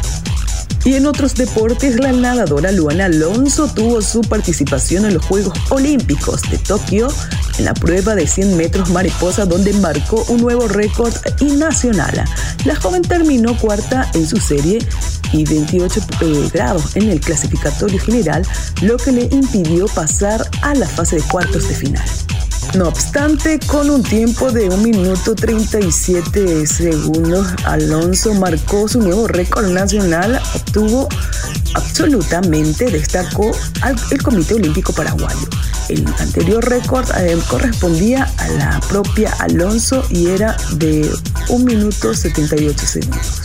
Y 0.86 0.93
en 0.93 1.06
otros 1.06 1.36
deportes, 1.36 2.00
la 2.00 2.13
nadadora 2.13 2.72
Luana 2.72 3.06
Alonso 3.06 3.67
tuvo 3.67 4.02
su 4.02 4.22
participación 4.22 5.06
en 5.06 5.15
los 5.15 5.26
Juegos 5.26 5.58
Olímpicos 5.70 6.43
de 6.50 6.58
Tokio 6.58 7.10
en 7.58 7.65
la 7.65 7.74
prueba 7.74 8.15
de 8.15 8.26
100 8.26 8.56
metros 8.56 8.89
mariposa 8.91 9.46
donde 9.46 9.74
marcó 9.74 10.24
un 10.30 10.39
nuevo 10.39 10.67
récord 10.67 11.13
nacional. 11.41 12.24
La 12.63 12.76
joven 12.76 13.02
terminó 13.02 13.58
cuarta 13.58 14.10
en 14.13 14.26
su 14.28 14.38
serie 14.38 14.80
y 15.34 15.43
28 15.43 16.00
eh, 16.22 16.50
grados 16.54 16.96
en 16.96 17.10
el 17.10 17.20
clasificatorio 17.20 18.00
general, 18.00 18.43
lo 18.82 18.96
que 18.98 19.12
le 19.12 19.24
impidió 19.24 19.88
pasar 19.88 20.50
a 20.62 20.74
la 20.74 20.88
fase 20.88 21.17
de 21.17 21.24
cuartos 21.24 21.67
de 21.67 21.76
final. 21.76 22.27
No 22.75 22.89
obstante, 22.89 23.60
con 23.65 23.89
un 23.89 24.03
tiempo 24.03 24.51
de 24.51 24.69
1 24.69 24.77
minuto 24.77 25.34
37 25.34 26.67
segundos, 26.67 27.47
Alonso 27.65 28.34
marcó 28.34 28.88
su 28.88 29.01
nuevo 29.01 29.27
récord 29.27 29.69
nacional, 29.69 30.39
obtuvo 30.53 31.08
absolutamente, 31.73 32.91
destacó 32.91 33.51
al 33.82 33.95
el 34.12 34.21
Comité 34.21 34.56
Olímpico 34.56 34.93
Paraguayo. 34.93 35.47
El 35.89 36.06
anterior 36.19 36.63
récord 36.69 37.10
eh, 37.17 37.38
correspondía 37.47 38.32
a 38.38 38.47
la 38.49 38.80
propia 38.89 39.32
Alonso 39.39 40.03
y 40.10 40.27
era 40.27 40.56
de 40.73 41.10
1 41.49 41.65
minuto 41.65 42.13
78 42.13 42.86
segundos. 42.86 43.41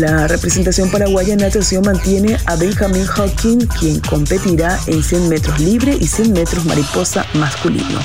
La 0.00 0.28
representación 0.28 0.90
paraguaya 0.90 1.32
en 1.32 1.38
natación 1.38 1.82
mantiene 1.82 2.36
a 2.44 2.56
Benjamin 2.56 3.06
Hawking, 3.06 3.66
quien 3.80 4.00
competirá 4.00 4.78
en 4.88 5.02
100 5.02 5.28
metros 5.30 5.58
libre 5.58 5.96
y 5.98 6.06
100 6.06 6.34
metros 6.34 6.66
mariposa 6.66 7.24
masculino. 7.32 8.00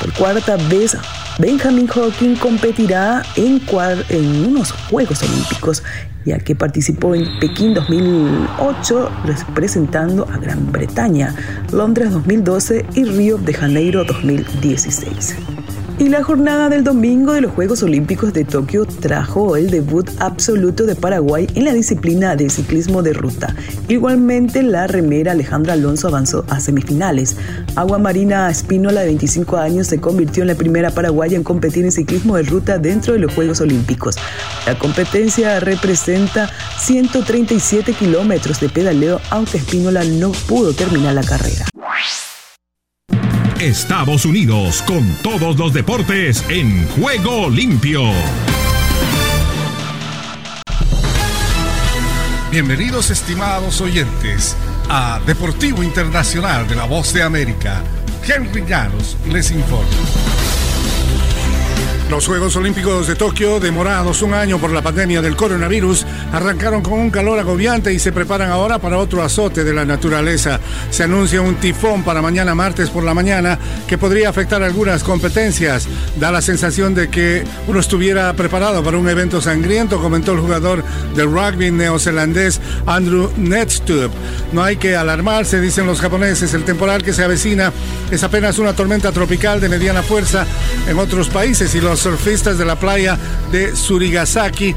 Por 0.00 0.14
cuarta 0.14 0.56
vez, 0.56 0.96
Benjamin 1.38 1.86
Hawking 1.86 2.36
competirá 2.36 3.22
en, 3.36 3.60
en 4.08 4.46
unos 4.46 4.72
Juegos 4.72 5.22
Olímpicos, 5.22 5.82
ya 6.24 6.38
que 6.38 6.54
participó 6.54 7.14
en 7.14 7.26
Pekín 7.40 7.74
2008 7.74 9.10
representando 9.24 10.26
a 10.32 10.38
Gran 10.38 10.72
Bretaña, 10.72 11.34
Londres 11.72 12.10
2012 12.12 12.86
y 12.94 13.04
Río 13.04 13.36
de 13.36 13.52
Janeiro 13.52 14.04
2016. 14.04 15.34
Y 15.96 16.08
la 16.08 16.24
jornada 16.24 16.68
del 16.68 16.82
domingo 16.82 17.34
de 17.34 17.40
los 17.40 17.52
Juegos 17.52 17.84
Olímpicos 17.84 18.32
de 18.32 18.44
Tokio 18.44 18.84
trajo 18.84 19.54
el 19.54 19.70
debut 19.70 20.10
absoluto 20.18 20.86
de 20.86 20.96
Paraguay 20.96 21.46
en 21.54 21.64
la 21.64 21.72
disciplina 21.72 22.34
de 22.34 22.50
ciclismo 22.50 23.00
de 23.04 23.12
ruta. 23.12 23.54
Igualmente, 23.86 24.64
la 24.64 24.88
remera 24.88 25.32
Alejandra 25.32 25.74
Alonso 25.74 26.08
avanzó 26.08 26.44
a 26.48 26.58
semifinales. 26.58 27.36
Agua 27.76 27.98
Marina 27.98 28.50
Espínola, 28.50 29.02
de 29.02 29.06
25 29.06 29.56
años, 29.56 29.86
se 29.86 30.00
convirtió 30.00 30.42
en 30.42 30.48
la 30.48 30.56
primera 30.56 30.90
paraguaya 30.90 31.36
en 31.36 31.44
competir 31.44 31.84
en 31.84 31.92
ciclismo 31.92 32.36
de 32.36 32.42
ruta 32.42 32.78
dentro 32.78 33.12
de 33.12 33.20
los 33.20 33.32
Juegos 33.32 33.60
Olímpicos. 33.60 34.16
La 34.66 34.76
competencia 34.76 35.60
representa 35.60 36.50
137 36.80 37.92
kilómetros 37.92 38.58
de 38.58 38.68
pedaleo, 38.68 39.20
aunque 39.30 39.58
Espínola 39.58 40.02
no 40.02 40.32
pudo 40.48 40.72
terminar 40.72 41.14
la 41.14 41.22
carrera. 41.22 41.66
Estados 43.60 44.24
Unidos 44.24 44.82
con 44.82 45.06
todos 45.22 45.56
los 45.56 45.72
deportes 45.72 46.44
en 46.48 46.86
juego 46.88 47.48
limpio. 47.48 48.02
Bienvenidos 52.50 53.10
estimados 53.10 53.80
oyentes 53.80 54.56
a 54.88 55.20
Deportivo 55.24 55.82
Internacional 55.84 56.66
de 56.68 56.74
la 56.74 56.84
Voz 56.84 57.12
de 57.14 57.22
América. 57.22 57.82
Henry 58.26 58.64
Llanos 58.66 59.16
les 59.30 59.50
informa. 59.52 60.43
Los 62.10 62.26
Juegos 62.26 62.54
Olímpicos 62.56 63.06
de 63.08 63.16
Tokio, 63.16 63.58
demorados 63.58 64.20
un 64.22 64.34
año 64.34 64.58
por 64.58 64.70
la 64.70 64.82
pandemia 64.82 65.22
del 65.22 65.36
coronavirus, 65.36 66.06
arrancaron 66.32 66.82
con 66.82 66.92
un 66.92 67.10
calor 67.10 67.38
agobiante 67.38 67.92
y 67.92 67.98
se 67.98 68.12
preparan 68.12 68.50
ahora 68.50 68.78
para 68.78 68.98
otro 68.98 69.22
azote 69.22 69.64
de 69.64 69.72
la 69.72 69.86
naturaleza. 69.86 70.60
Se 70.90 71.04
anuncia 71.04 71.40
un 71.40 71.56
tifón 71.56 72.04
para 72.04 72.20
mañana 72.20 72.54
martes 72.54 72.90
por 72.90 73.04
la 73.04 73.14
mañana 73.14 73.58
que 73.88 73.98
podría 73.98 74.28
afectar 74.28 74.62
algunas 74.62 75.02
competencias. 75.02 75.88
Da 76.20 76.30
la 76.30 76.42
sensación 76.42 76.94
de 76.94 77.08
que 77.08 77.42
uno 77.66 77.80
estuviera 77.80 78.32
preparado 78.34 78.84
para 78.84 78.98
un 78.98 79.08
evento 79.08 79.40
sangriento, 79.40 80.00
comentó 80.00 80.32
el 80.32 80.40
jugador 80.40 80.84
del 81.16 81.32
rugby 81.32 81.70
neozelandés 81.70 82.60
Andrew 82.86 83.32
Netstub. 83.36 84.10
No 84.52 84.62
hay 84.62 84.76
que 84.76 84.94
alarmarse, 84.94 85.60
dicen 85.60 85.86
los 85.86 86.00
japoneses. 86.00 86.52
El 86.52 86.64
temporal 86.64 87.02
que 87.02 87.14
se 87.14 87.24
avecina 87.24 87.72
es 88.14 88.22
apenas 88.22 88.58
una 88.58 88.74
tormenta 88.74 89.10
tropical 89.10 89.60
de 89.60 89.68
mediana 89.68 90.02
fuerza 90.02 90.46
en 90.88 90.98
otros 90.98 91.28
países 91.28 91.74
y 91.74 91.80
los 91.80 91.98
surfistas 91.98 92.56
de 92.58 92.64
la 92.64 92.76
playa 92.76 93.18
de 93.50 93.74
Surigasaki 93.74 94.74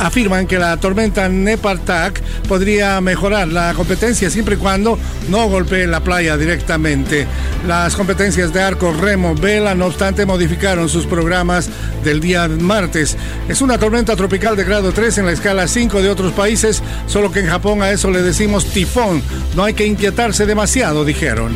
afirman 0.00 0.48
que 0.48 0.58
la 0.58 0.76
tormenta 0.78 1.28
Nepartak 1.28 2.20
podría 2.48 3.00
mejorar 3.00 3.48
la 3.48 3.72
competencia 3.74 4.30
siempre 4.30 4.56
y 4.56 4.58
cuando 4.58 4.98
no 5.28 5.48
golpee 5.48 5.86
la 5.86 6.00
playa 6.00 6.36
directamente. 6.36 7.26
Las 7.68 7.94
competencias 7.94 8.52
de 8.52 8.62
arco, 8.62 8.92
remo, 8.92 9.36
vela, 9.36 9.76
no 9.76 9.86
obstante, 9.86 10.26
modificaron 10.26 10.88
sus 10.88 11.06
programas 11.06 11.68
del 12.02 12.20
día 12.20 12.48
martes. 12.48 13.16
Es 13.48 13.60
una 13.60 13.78
tormenta 13.78 14.16
tropical 14.16 14.56
de 14.56 14.64
grado 14.64 14.92
3 14.92 15.18
en 15.18 15.26
la 15.26 15.32
escala 15.32 15.68
5 15.68 16.02
de 16.02 16.10
otros 16.10 16.32
países, 16.32 16.82
solo 17.06 17.30
que 17.30 17.40
en 17.40 17.46
Japón 17.46 17.80
a 17.82 17.90
eso 17.90 18.10
le 18.10 18.22
decimos 18.22 18.66
tifón. 18.66 19.22
No 19.54 19.62
hay 19.62 19.74
que 19.74 19.86
inquietarse 19.86 20.46
demasiado, 20.46 21.04
dijeron. 21.04 21.52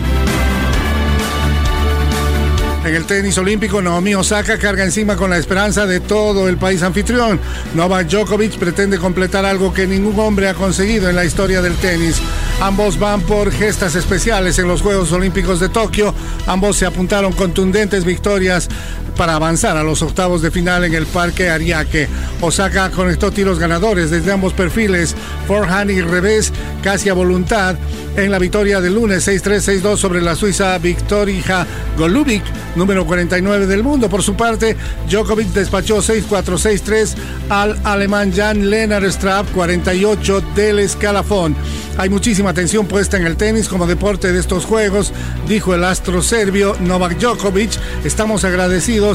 En 2.86 2.94
el 2.94 3.04
tenis 3.04 3.36
olímpico, 3.36 3.82
Naomi 3.82 4.14
Osaka 4.14 4.58
carga 4.58 4.84
encima 4.84 5.16
con 5.16 5.28
la 5.28 5.38
esperanza 5.38 5.86
de 5.86 5.98
todo 5.98 6.48
el 6.48 6.56
país 6.56 6.84
anfitrión. 6.84 7.40
Novak 7.74 8.06
Djokovic 8.06 8.56
pretende 8.58 8.96
completar 8.96 9.44
algo 9.44 9.74
que 9.74 9.88
ningún 9.88 10.16
hombre 10.20 10.48
ha 10.48 10.54
conseguido 10.54 11.10
en 11.10 11.16
la 11.16 11.24
historia 11.24 11.60
del 11.60 11.74
tenis. 11.74 12.22
Ambos 12.60 12.96
van 12.96 13.22
por 13.22 13.50
gestas 13.50 13.96
especiales 13.96 14.60
en 14.60 14.68
los 14.68 14.82
Juegos 14.82 15.10
Olímpicos 15.10 15.58
de 15.58 15.68
Tokio. 15.68 16.14
Ambos 16.46 16.76
se 16.76 16.86
apuntaron 16.86 17.32
contundentes 17.32 18.04
victorias 18.04 18.68
para 19.16 19.34
avanzar 19.34 19.76
a 19.76 19.82
los 19.82 20.02
octavos 20.02 20.42
de 20.42 20.50
final 20.50 20.84
en 20.84 20.94
el 20.94 21.06
Parque 21.06 21.50
Ariake. 21.50 22.08
Osaka 22.40 22.90
conectó 22.90 23.30
tiros 23.30 23.58
ganadores 23.58 24.10
desde 24.10 24.32
ambos 24.32 24.52
perfiles, 24.52 25.14
forehand 25.46 25.90
y 25.90 26.00
revés, 26.00 26.52
casi 26.82 27.08
a 27.08 27.14
voluntad, 27.14 27.76
en 28.16 28.30
la 28.30 28.38
victoria 28.38 28.80
del 28.80 28.94
lunes 28.94 29.26
6-3, 29.28 29.82
6-2 29.82 29.96
sobre 29.96 30.22
la 30.22 30.34
suiza 30.34 30.76
Victoria 30.78 31.66
Golubic, 31.98 32.42
número 32.74 33.06
49 33.06 33.66
del 33.66 33.82
mundo. 33.82 34.08
Por 34.08 34.22
su 34.22 34.34
parte, 34.34 34.76
Djokovic 35.08 35.48
despachó 35.48 35.98
6-4, 35.98 36.26
6-3 36.28 37.14
al 37.50 37.78
alemán 37.84 38.32
Jan 38.34 38.70
Lennart 38.70 39.06
Straub, 39.06 39.46
48 39.52 40.42
del 40.54 40.78
escalafón. 40.78 41.54
Hay 41.98 42.10
muchísima 42.10 42.50
atención 42.50 42.86
puesta 42.86 43.16
en 43.16 43.26
el 43.26 43.36
tenis 43.36 43.68
como 43.68 43.86
deporte 43.86 44.32
de 44.32 44.38
estos 44.38 44.66
juegos, 44.66 45.12
dijo 45.48 45.74
el 45.74 45.84
astro 45.84 46.22
serbio 46.22 46.76
Novak 46.80 47.18
Djokovic. 47.18 47.70
Estamos 48.04 48.44
agradecidos 48.44 49.05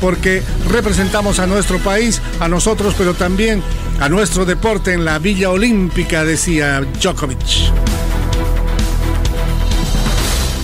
porque 0.00 0.42
representamos 0.68 1.38
a 1.38 1.46
nuestro 1.46 1.78
país, 1.78 2.20
a 2.40 2.48
nosotros, 2.48 2.94
pero 2.98 3.14
también 3.14 3.62
a 4.00 4.08
nuestro 4.08 4.44
deporte 4.44 4.92
en 4.92 5.04
la 5.04 5.18
Villa 5.18 5.50
Olímpica, 5.50 6.24
decía 6.24 6.80
Djokovic 7.00 7.85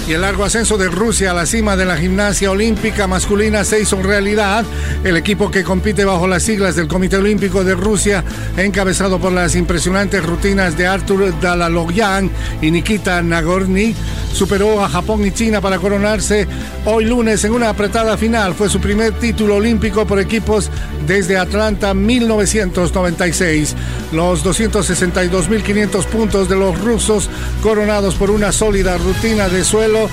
y 0.06 0.12
el 0.12 0.22
largo 0.22 0.44
ascenso 0.44 0.76
de 0.78 0.88
Rusia 0.88 1.30
a 1.30 1.34
la 1.34 1.46
cima 1.46 1.76
de 1.76 1.84
la 1.84 1.96
gimnasia 1.96 2.50
olímpica 2.50 3.06
masculina 3.06 3.64
se 3.64 3.80
hizo 3.80 4.02
realidad. 4.02 4.64
El 5.04 5.16
equipo 5.16 5.50
que 5.50 5.62
compite 5.62 6.04
bajo 6.04 6.26
las 6.26 6.42
siglas 6.42 6.76
del 6.76 6.88
Comité 6.88 7.16
Olímpico 7.16 7.62
de 7.62 7.74
Rusia, 7.74 8.24
encabezado 8.56 9.18
por 9.18 9.32
las 9.32 9.54
impresionantes 9.54 10.24
rutinas 10.24 10.76
de 10.76 10.86
Artur 10.86 11.32
Dalalogyan 11.40 12.30
y 12.60 12.70
Nikita 12.70 13.22
Nagorny, 13.22 13.94
superó 14.32 14.84
a 14.84 14.88
Japón 14.88 15.26
y 15.26 15.30
China 15.30 15.60
para 15.60 15.78
coronarse 15.78 16.48
hoy 16.84 17.04
lunes 17.04 17.44
en 17.44 17.52
una 17.52 17.68
apretada 17.68 18.16
final. 18.16 18.54
Fue 18.54 18.68
su 18.68 18.80
primer 18.80 19.12
título 19.14 19.56
olímpico 19.56 20.06
por 20.06 20.18
equipos 20.18 20.70
desde 21.06 21.38
Atlanta 21.38 21.94
1996. 21.94 23.74
Los 24.12 24.44
262.500 24.44 26.04
puntos 26.06 26.48
de 26.48 26.56
los 26.56 26.80
rusos 26.80 27.28
coronados 27.62 28.14
por 28.14 28.30
una 28.30 28.52
sólida 28.52 28.96
rutina 28.98 29.48
de 29.48 29.64
suelo 29.64 30.08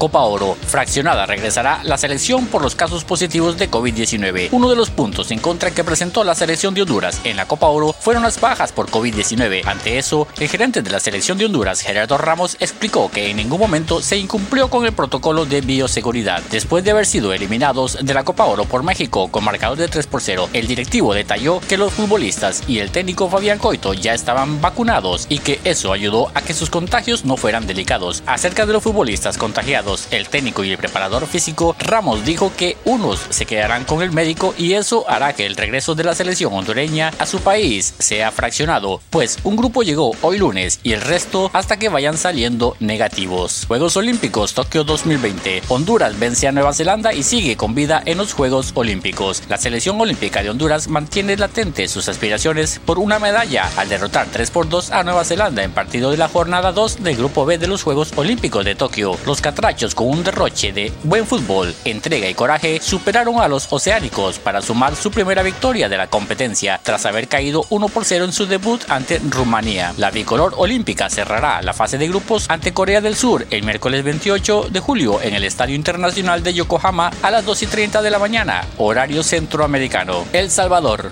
Copa 0.00 0.20
Oro. 0.20 0.56
Fraccionada 0.66 1.26
regresará 1.26 1.82
la 1.84 1.98
selección 1.98 2.46
por 2.46 2.62
los 2.62 2.74
casos 2.74 3.04
positivos 3.04 3.58
de 3.58 3.70
COVID-19. 3.70 4.48
Uno 4.50 4.70
de 4.70 4.74
los 4.74 4.88
puntos 4.88 5.30
en 5.30 5.40
contra 5.40 5.72
que 5.72 5.84
presentó 5.84 6.24
la 6.24 6.34
selección 6.34 6.72
de 6.72 6.80
Honduras 6.80 7.20
en 7.24 7.36
la 7.36 7.44
Copa 7.44 7.66
Oro 7.66 7.92
fueron 7.92 8.22
las 8.22 8.40
bajas 8.40 8.72
por 8.72 8.88
COVID-19. 8.88 9.60
Ante 9.66 9.98
eso, 9.98 10.26
el 10.38 10.48
gerente 10.48 10.80
de 10.80 10.90
la 10.90 11.00
selección 11.00 11.36
de 11.36 11.44
Honduras, 11.44 11.82
Gerardo 11.82 12.16
Ramos, 12.16 12.56
explicó 12.60 13.10
que 13.10 13.28
en 13.28 13.36
ningún 13.36 13.60
momento 13.60 14.00
se 14.00 14.16
incumplió 14.16 14.70
con 14.70 14.86
el 14.86 14.94
protocolo 14.94 15.44
de 15.44 15.60
bioseguridad. 15.60 16.40
Después 16.50 16.82
de 16.82 16.92
haber 16.92 17.04
sido 17.04 17.34
eliminados 17.34 17.98
de 18.00 18.14
la 18.14 18.24
Copa 18.24 18.46
Oro 18.46 18.64
por 18.64 18.82
México 18.82 19.28
con 19.30 19.44
marcador 19.44 19.76
de 19.76 19.88
3 19.88 20.06
por 20.06 20.22
0, 20.22 20.48
el 20.54 20.66
directivo 20.66 21.12
detalló 21.12 21.60
que 21.68 21.76
los 21.76 21.92
futbolistas 21.92 22.62
y 22.66 22.78
el 22.78 22.90
técnico 22.90 23.28
Fabián 23.28 23.58
Coito 23.58 23.92
ya 23.92 24.14
estaban 24.14 24.62
vacunados 24.62 25.26
y 25.28 25.40
que 25.40 25.60
eso 25.64 25.92
ayudó 25.92 26.30
a 26.32 26.40
que 26.40 26.54
sus 26.54 26.70
contagios 26.70 27.26
no 27.26 27.36
fueran 27.36 27.66
delicados. 27.66 28.22
Acerca 28.24 28.64
de 28.64 28.72
los 28.72 28.82
futbolistas 28.82 29.36
contagiados, 29.36 29.89
el 30.10 30.28
técnico 30.28 30.62
y 30.62 30.70
el 30.70 30.78
preparador 30.78 31.26
físico, 31.26 31.74
Ramos 31.78 32.24
dijo 32.24 32.52
que 32.56 32.76
unos 32.84 33.20
se 33.30 33.46
quedarán 33.46 33.84
con 33.84 34.02
el 34.02 34.12
médico 34.12 34.54
y 34.56 34.74
eso 34.74 35.04
hará 35.08 35.32
que 35.32 35.46
el 35.46 35.56
regreso 35.56 35.94
de 35.94 36.04
la 36.04 36.14
selección 36.14 36.52
hondureña 36.52 37.12
a 37.18 37.26
su 37.26 37.40
país 37.40 37.94
sea 37.98 38.30
fraccionado, 38.30 39.00
pues 39.10 39.38
un 39.42 39.56
grupo 39.56 39.82
llegó 39.82 40.12
hoy 40.22 40.38
lunes 40.38 40.80
y 40.82 40.92
el 40.92 41.00
resto 41.00 41.50
hasta 41.52 41.78
que 41.78 41.88
vayan 41.88 42.16
saliendo 42.16 42.76
negativos. 42.78 43.64
Juegos 43.66 43.96
Olímpicos 43.96 44.54
Tokio 44.54 44.84
2020. 44.84 45.62
Honduras 45.68 46.18
vence 46.18 46.46
a 46.46 46.52
Nueva 46.52 46.72
Zelanda 46.72 47.12
y 47.12 47.22
sigue 47.22 47.56
con 47.56 47.74
vida 47.74 48.02
en 48.04 48.18
los 48.18 48.32
Juegos 48.32 48.72
Olímpicos. 48.74 49.42
La 49.48 49.58
selección 49.58 50.00
olímpica 50.00 50.42
de 50.42 50.50
Honduras 50.50 50.88
mantiene 50.88 51.36
latente 51.36 51.88
sus 51.88 52.08
aspiraciones 52.08 52.80
por 52.84 52.98
una 52.98 53.18
medalla 53.18 53.68
al 53.76 53.88
derrotar 53.88 54.28
3 54.30 54.50
por 54.50 54.68
2 54.68 54.90
a 54.92 55.02
Nueva 55.02 55.24
Zelanda 55.24 55.64
en 55.64 55.72
partido 55.72 56.10
de 56.10 56.16
la 56.16 56.28
jornada 56.28 56.72
2 56.72 57.02
del 57.02 57.16
Grupo 57.16 57.44
B 57.44 57.58
de 57.58 57.66
los 57.66 57.82
Juegos 57.82 58.12
Olímpicos 58.16 58.64
de 58.64 58.74
Tokio. 58.74 59.16
Los 59.26 59.40
catrachos 59.40 59.79
con 59.88 60.08
un 60.08 60.22
derroche 60.22 60.72
de 60.72 60.92
buen 61.04 61.26
fútbol, 61.26 61.74
entrega 61.86 62.28
y 62.28 62.34
coraje 62.34 62.80
superaron 62.82 63.40
a 63.40 63.48
los 63.48 63.66
oceánicos 63.72 64.38
para 64.38 64.60
sumar 64.60 64.94
su 64.94 65.10
primera 65.10 65.42
victoria 65.42 65.88
de 65.88 65.96
la 65.96 66.08
competencia 66.08 66.78
tras 66.82 67.06
haber 67.06 67.28
caído 67.28 67.64
1 67.70 67.88
por 67.88 68.04
0 68.04 68.26
en 68.26 68.32
su 68.32 68.46
debut 68.46 68.82
ante 68.90 69.18
Rumanía. 69.18 69.94
La 69.96 70.10
bicolor 70.10 70.52
olímpica 70.58 71.08
cerrará 71.08 71.62
la 71.62 71.72
fase 71.72 71.96
de 71.96 72.08
grupos 72.08 72.44
ante 72.50 72.74
Corea 72.74 73.00
del 73.00 73.16
Sur 73.16 73.46
el 73.50 73.62
miércoles 73.62 74.04
28 74.04 74.68
de 74.70 74.80
julio 74.80 75.20
en 75.22 75.34
el 75.34 75.44
Estadio 75.44 75.74
Internacional 75.74 76.42
de 76.42 76.52
Yokohama 76.52 77.10
a 77.22 77.30
las 77.30 77.46
2 77.46 77.62
y 77.62 77.66
30 77.66 78.02
de 78.02 78.10
la 78.10 78.18
mañana, 78.18 78.66
horario 78.76 79.22
centroamericano. 79.22 80.26
El 80.34 80.50
Salvador. 80.50 81.10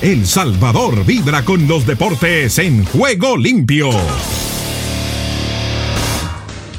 El 0.00 0.26
Salvador 0.26 1.04
vibra 1.04 1.44
con 1.44 1.68
los 1.68 1.86
deportes 1.86 2.58
en 2.58 2.84
juego 2.84 3.36
limpio. 3.36 3.90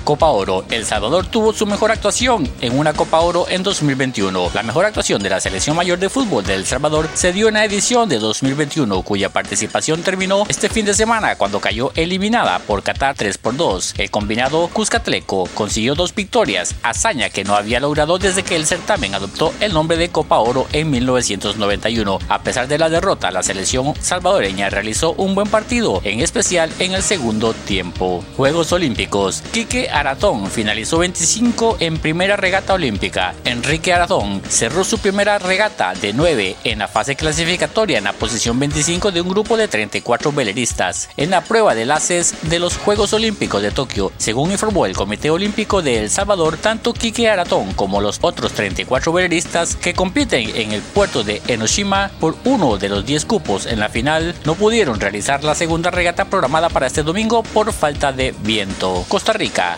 Copa 0.03 0.27
Oro. 0.27 0.65
El 0.69 0.85
Salvador 0.85 1.25
tuvo 1.27 1.53
su 1.53 1.65
mejor 1.65 1.91
actuación 1.91 2.49
en 2.61 2.77
una 2.77 2.93
Copa 2.93 3.19
Oro 3.19 3.45
en 3.49 3.63
2021. 3.63 4.51
La 4.53 4.63
mejor 4.63 4.85
actuación 4.85 5.23
de 5.23 5.29
la 5.29 5.39
selección 5.39 5.75
mayor 5.75 5.99
de 5.99 6.09
fútbol 6.09 6.43
de 6.43 6.55
El 6.55 6.65
Salvador 6.65 7.09
se 7.13 7.31
dio 7.31 7.47
en 7.47 7.53
la 7.55 7.65
edición 7.65 8.09
de 8.09 8.19
2021, 8.19 9.01
cuya 9.03 9.29
participación 9.29 10.01
terminó 10.01 10.43
este 10.49 10.69
fin 10.69 10.85
de 10.85 10.93
semana 10.93 11.35
cuando 11.35 11.59
cayó 11.59 11.91
eliminada 11.95 12.59
por 12.59 12.83
Qatar 12.83 13.15
3 13.15 13.37
por 13.37 13.55
2. 13.55 13.95
El 13.97 14.11
combinado 14.11 14.67
Cuscatleco 14.67 15.47
consiguió 15.53 15.95
dos 15.95 16.13
victorias, 16.13 16.75
hazaña 16.83 17.29
que 17.29 17.43
no 17.43 17.55
había 17.55 17.79
logrado 17.79 18.17
desde 18.17 18.43
que 18.43 18.55
el 18.55 18.65
certamen 18.65 19.15
adoptó 19.15 19.53
el 19.59 19.73
nombre 19.73 19.97
de 19.97 20.09
Copa 20.09 20.39
Oro 20.39 20.67
en 20.73 20.89
1991. 20.89 22.19
A 22.27 22.43
pesar 22.43 22.67
de 22.67 22.77
la 22.77 22.89
derrota, 22.89 23.31
la 23.31 23.43
selección 23.43 23.93
salvadoreña 24.01 24.69
realizó 24.69 25.13
un 25.13 25.35
buen 25.35 25.47
partido, 25.47 26.01
en 26.03 26.19
especial 26.19 26.71
en 26.79 26.93
el 26.93 27.03
segundo 27.03 27.53
tiempo. 27.53 28.23
Juegos 28.35 28.71
Olímpicos. 28.71 29.43
Quique 29.51 29.89
Aratón 29.93 30.49
finalizó 30.49 30.97
25 30.97 31.77
en 31.79 31.97
primera 31.97 32.35
regata 32.35 32.73
olímpica. 32.73 33.35
Enrique 33.45 33.93
Aratón 33.93 34.41
cerró 34.49 34.83
su 34.83 34.97
primera 34.97 35.37
regata 35.37 35.93
de 35.93 36.13
9 36.13 36.55
en 36.63 36.79
la 36.79 36.87
fase 36.87 37.15
clasificatoria 37.15 37.99
en 37.99 38.05
la 38.05 38.13
posición 38.13 38.59
25 38.59 39.11
de 39.11 39.21
un 39.21 39.29
grupo 39.29 39.55
de 39.55 39.67
34 39.67 40.31
veleristas 40.31 41.09
en 41.15 41.29
la 41.29 41.41
prueba 41.41 41.75
de 41.75 41.85
laces 41.85 42.33
de 42.49 42.59
los 42.59 42.77
Juegos 42.77 43.13
Olímpicos 43.13 43.61
de 43.61 43.71
Tokio. 43.71 44.11
Según 44.17 44.51
informó 44.51 44.85
el 44.85 44.95
Comité 44.95 45.29
Olímpico 45.29 45.81
de 45.81 45.99
El 45.99 46.09
Salvador, 46.09 46.57
tanto 46.57 46.93
Quique 46.93 47.29
Aratón 47.29 47.73
como 47.73 48.01
los 48.01 48.19
otros 48.21 48.53
34 48.53 49.13
veleristas 49.13 49.75
que 49.75 49.93
compiten 49.93 50.49
en 50.55 50.71
el 50.71 50.81
puerto 50.81 51.23
de 51.23 51.41
Enoshima 51.47 52.11
por 52.19 52.35
uno 52.45 52.77
de 52.77 52.89
los 52.89 53.05
10 53.05 53.25
cupos 53.25 53.67
en 53.67 53.79
la 53.79 53.89
final 53.89 54.35
no 54.43 54.55
pudieron 54.55 54.99
realizar 54.99 55.43
la 55.43 55.55
segunda 55.55 55.91
regata 55.91 56.25
programada 56.25 56.69
para 56.69 56.87
este 56.87 57.03
domingo 57.03 57.43
por 57.43 57.71
falta 57.73 58.11
de 58.11 58.33
viento. 58.43 59.05
Costa 59.07 59.33
Rica 59.33 59.77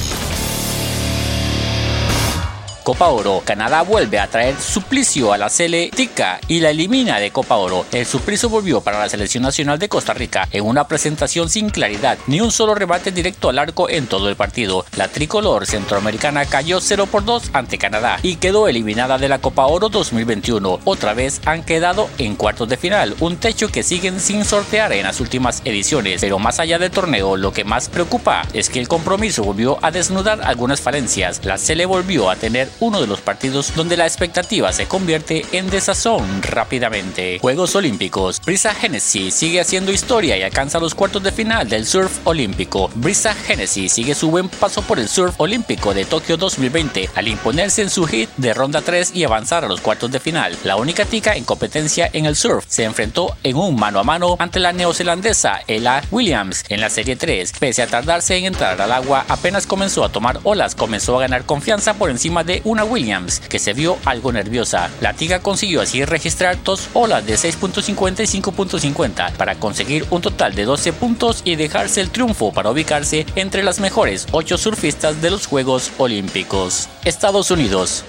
Copa 2.83 3.09
Oro. 3.09 3.41
Canadá 3.45 3.83
vuelve 3.83 4.19
a 4.19 4.27
traer 4.27 4.59
suplicio 4.59 5.33
a 5.33 5.37
la 5.37 5.49
Cele 5.49 5.91
Tica 5.95 6.39
y 6.47 6.59
la 6.59 6.71
elimina 6.71 7.19
de 7.19 7.31
Copa 7.31 7.57
Oro. 7.57 7.85
El 7.91 8.05
suplicio 8.05 8.49
volvió 8.49 8.81
para 8.81 8.99
la 8.99 9.09
selección 9.09 9.43
nacional 9.43 9.77
de 9.77 9.89
Costa 9.89 10.13
Rica 10.13 10.47
en 10.51 10.65
una 10.65 10.87
presentación 10.87 11.49
sin 11.49 11.69
claridad, 11.69 12.17
ni 12.27 12.41
un 12.41 12.51
solo 12.51 12.73
rebate 12.73 13.11
directo 13.11 13.49
al 13.49 13.59
arco 13.59 13.89
en 13.89 14.07
todo 14.07 14.29
el 14.29 14.35
partido. 14.35 14.85
La 14.97 15.07
tricolor 15.07 15.67
centroamericana 15.67 16.45
cayó 16.45 16.81
0 16.81 17.07
por 17.07 17.23
2 17.23 17.51
ante 17.53 17.77
Canadá 17.77 18.19
y 18.23 18.37
quedó 18.37 18.67
eliminada 18.67 19.17
de 19.17 19.29
la 19.29 19.39
Copa 19.39 19.67
Oro 19.67 19.89
2021. 19.89 20.79
Otra 20.83 21.13
vez 21.13 21.41
han 21.45 21.63
quedado 21.63 22.09
en 22.17 22.35
cuartos 22.35 22.67
de 22.67 22.77
final, 22.77 23.15
un 23.19 23.37
techo 23.37 23.67
que 23.67 23.83
siguen 23.83 24.19
sin 24.19 24.43
sortear 24.43 24.91
en 24.93 25.03
las 25.03 25.19
últimas 25.19 25.61
ediciones. 25.65 26.21
Pero 26.21 26.39
más 26.39 26.59
allá 26.59 26.79
del 26.79 26.91
torneo, 26.91 27.37
lo 27.37 27.53
que 27.53 27.63
más 27.63 27.89
preocupa 27.89 28.41
es 28.53 28.69
que 28.69 28.79
el 28.79 28.87
compromiso 28.87 29.43
volvió 29.43 29.77
a 29.83 29.91
desnudar 29.91 30.41
algunas 30.43 30.81
falencias. 30.81 31.41
La 31.43 31.57
Cele 31.57 31.85
volvió 31.85 32.29
a 32.29 32.35
tener 32.35 32.70
uno 32.79 33.01
de 33.01 33.07
los 33.07 33.21
partidos 33.21 33.75
donde 33.75 33.97
la 33.97 34.05
expectativa 34.05 34.71
se 34.71 34.87
convierte 34.87 35.45
en 35.51 35.69
desazón 35.69 36.41
rápidamente. 36.41 37.39
Juegos 37.39 37.75
Olímpicos. 37.75 38.41
Brisa 38.45 38.73
Genesis 38.73 39.33
sigue 39.33 39.61
haciendo 39.61 39.91
historia 39.91 40.37
y 40.37 40.43
alcanza 40.43 40.79
los 40.79 40.95
cuartos 40.95 41.23
de 41.23 41.31
final 41.31 41.67
del 41.69 41.85
surf 41.85 42.19
olímpico. 42.25 42.89
Brisa 42.95 43.33
Genesis 43.33 43.91
sigue 43.93 44.15
su 44.15 44.29
buen 44.29 44.49
paso 44.49 44.81
por 44.81 44.99
el 44.99 45.07
surf 45.07 45.39
olímpico 45.39 45.93
de 45.93 46.05
Tokio 46.05 46.37
2020 46.37 47.09
al 47.15 47.27
imponerse 47.27 47.81
en 47.81 47.89
su 47.89 48.05
hit 48.05 48.29
de 48.37 48.53
ronda 48.53 48.81
3 48.81 49.11
y 49.15 49.23
avanzar 49.23 49.65
a 49.65 49.67
los 49.67 49.81
cuartos 49.81 50.11
de 50.11 50.19
final. 50.19 50.57
La 50.63 50.75
única 50.75 51.05
tica 51.05 51.35
en 51.35 51.43
competencia 51.43 52.09
en 52.13 52.25
el 52.25 52.35
surf 52.35 52.65
se 52.67 52.83
enfrentó 52.83 53.35
en 53.43 53.55
un 53.55 53.75
mano 53.75 53.99
a 53.99 54.03
mano 54.03 54.35
ante 54.39 54.59
la 54.59 54.73
neozelandesa 54.73 55.61
Ella 55.67 56.01
Williams 56.11 56.63
en 56.69 56.81
la 56.81 56.89
serie 56.89 57.15
3. 57.15 57.53
Pese 57.59 57.81
a 57.81 57.87
tardarse 57.87 58.37
en 58.37 58.45
entrar 58.45 58.81
al 58.81 58.91
agua, 58.91 59.25
apenas 59.27 59.67
comenzó 59.67 60.03
a 60.03 60.11
tomar 60.11 60.39
olas, 60.43 60.75
comenzó 60.75 61.17
a 61.17 61.21
ganar 61.21 61.45
confianza 61.45 61.93
por 61.93 62.09
encima 62.09 62.43
de 62.43 62.60
una 62.63 62.83
Williams, 62.83 63.39
que 63.39 63.59
se 63.59 63.73
vio 63.73 63.97
algo 64.05 64.31
nerviosa. 64.31 64.89
La 65.01 65.13
Tiga 65.13 65.39
consiguió 65.39 65.81
así 65.81 66.03
registrar 66.05 66.63
dos 66.63 66.89
olas 66.93 67.25
de 67.25 67.35
6.50 67.35 68.21
y 68.21 68.41
5.50 68.41 69.31
para 69.33 69.55
conseguir 69.55 70.05
un 70.09 70.21
total 70.21 70.55
de 70.55 70.65
12 70.65 70.93
puntos 70.93 71.41
y 71.43 71.55
dejarse 71.55 72.01
el 72.01 72.09
triunfo 72.09 72.51
para 72.51 72.71
ubicarse 72.71 73.25
entre 73.35 73.63
las 73.63 73.79
mejores 73.79 74.27
8 74.31 74.57
surfistas 74.57 75.21
de 75.21 75.31
los 75.31 75.47
Juegos 75.47 75.91
Olímpicos. 75.97 76.89
Estados 77.05 77.51
Unidos. 77.51 78.03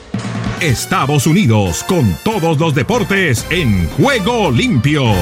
Estados 0.61 1.27
Unidos 1.27 1.83
con 1.85 2.17
todos 2.23 2.59
los 2.59 2.75
deportes 2.75 3.45
en 3.51 3.89
juego 3.91 4.51
limpio. 4.51 5.13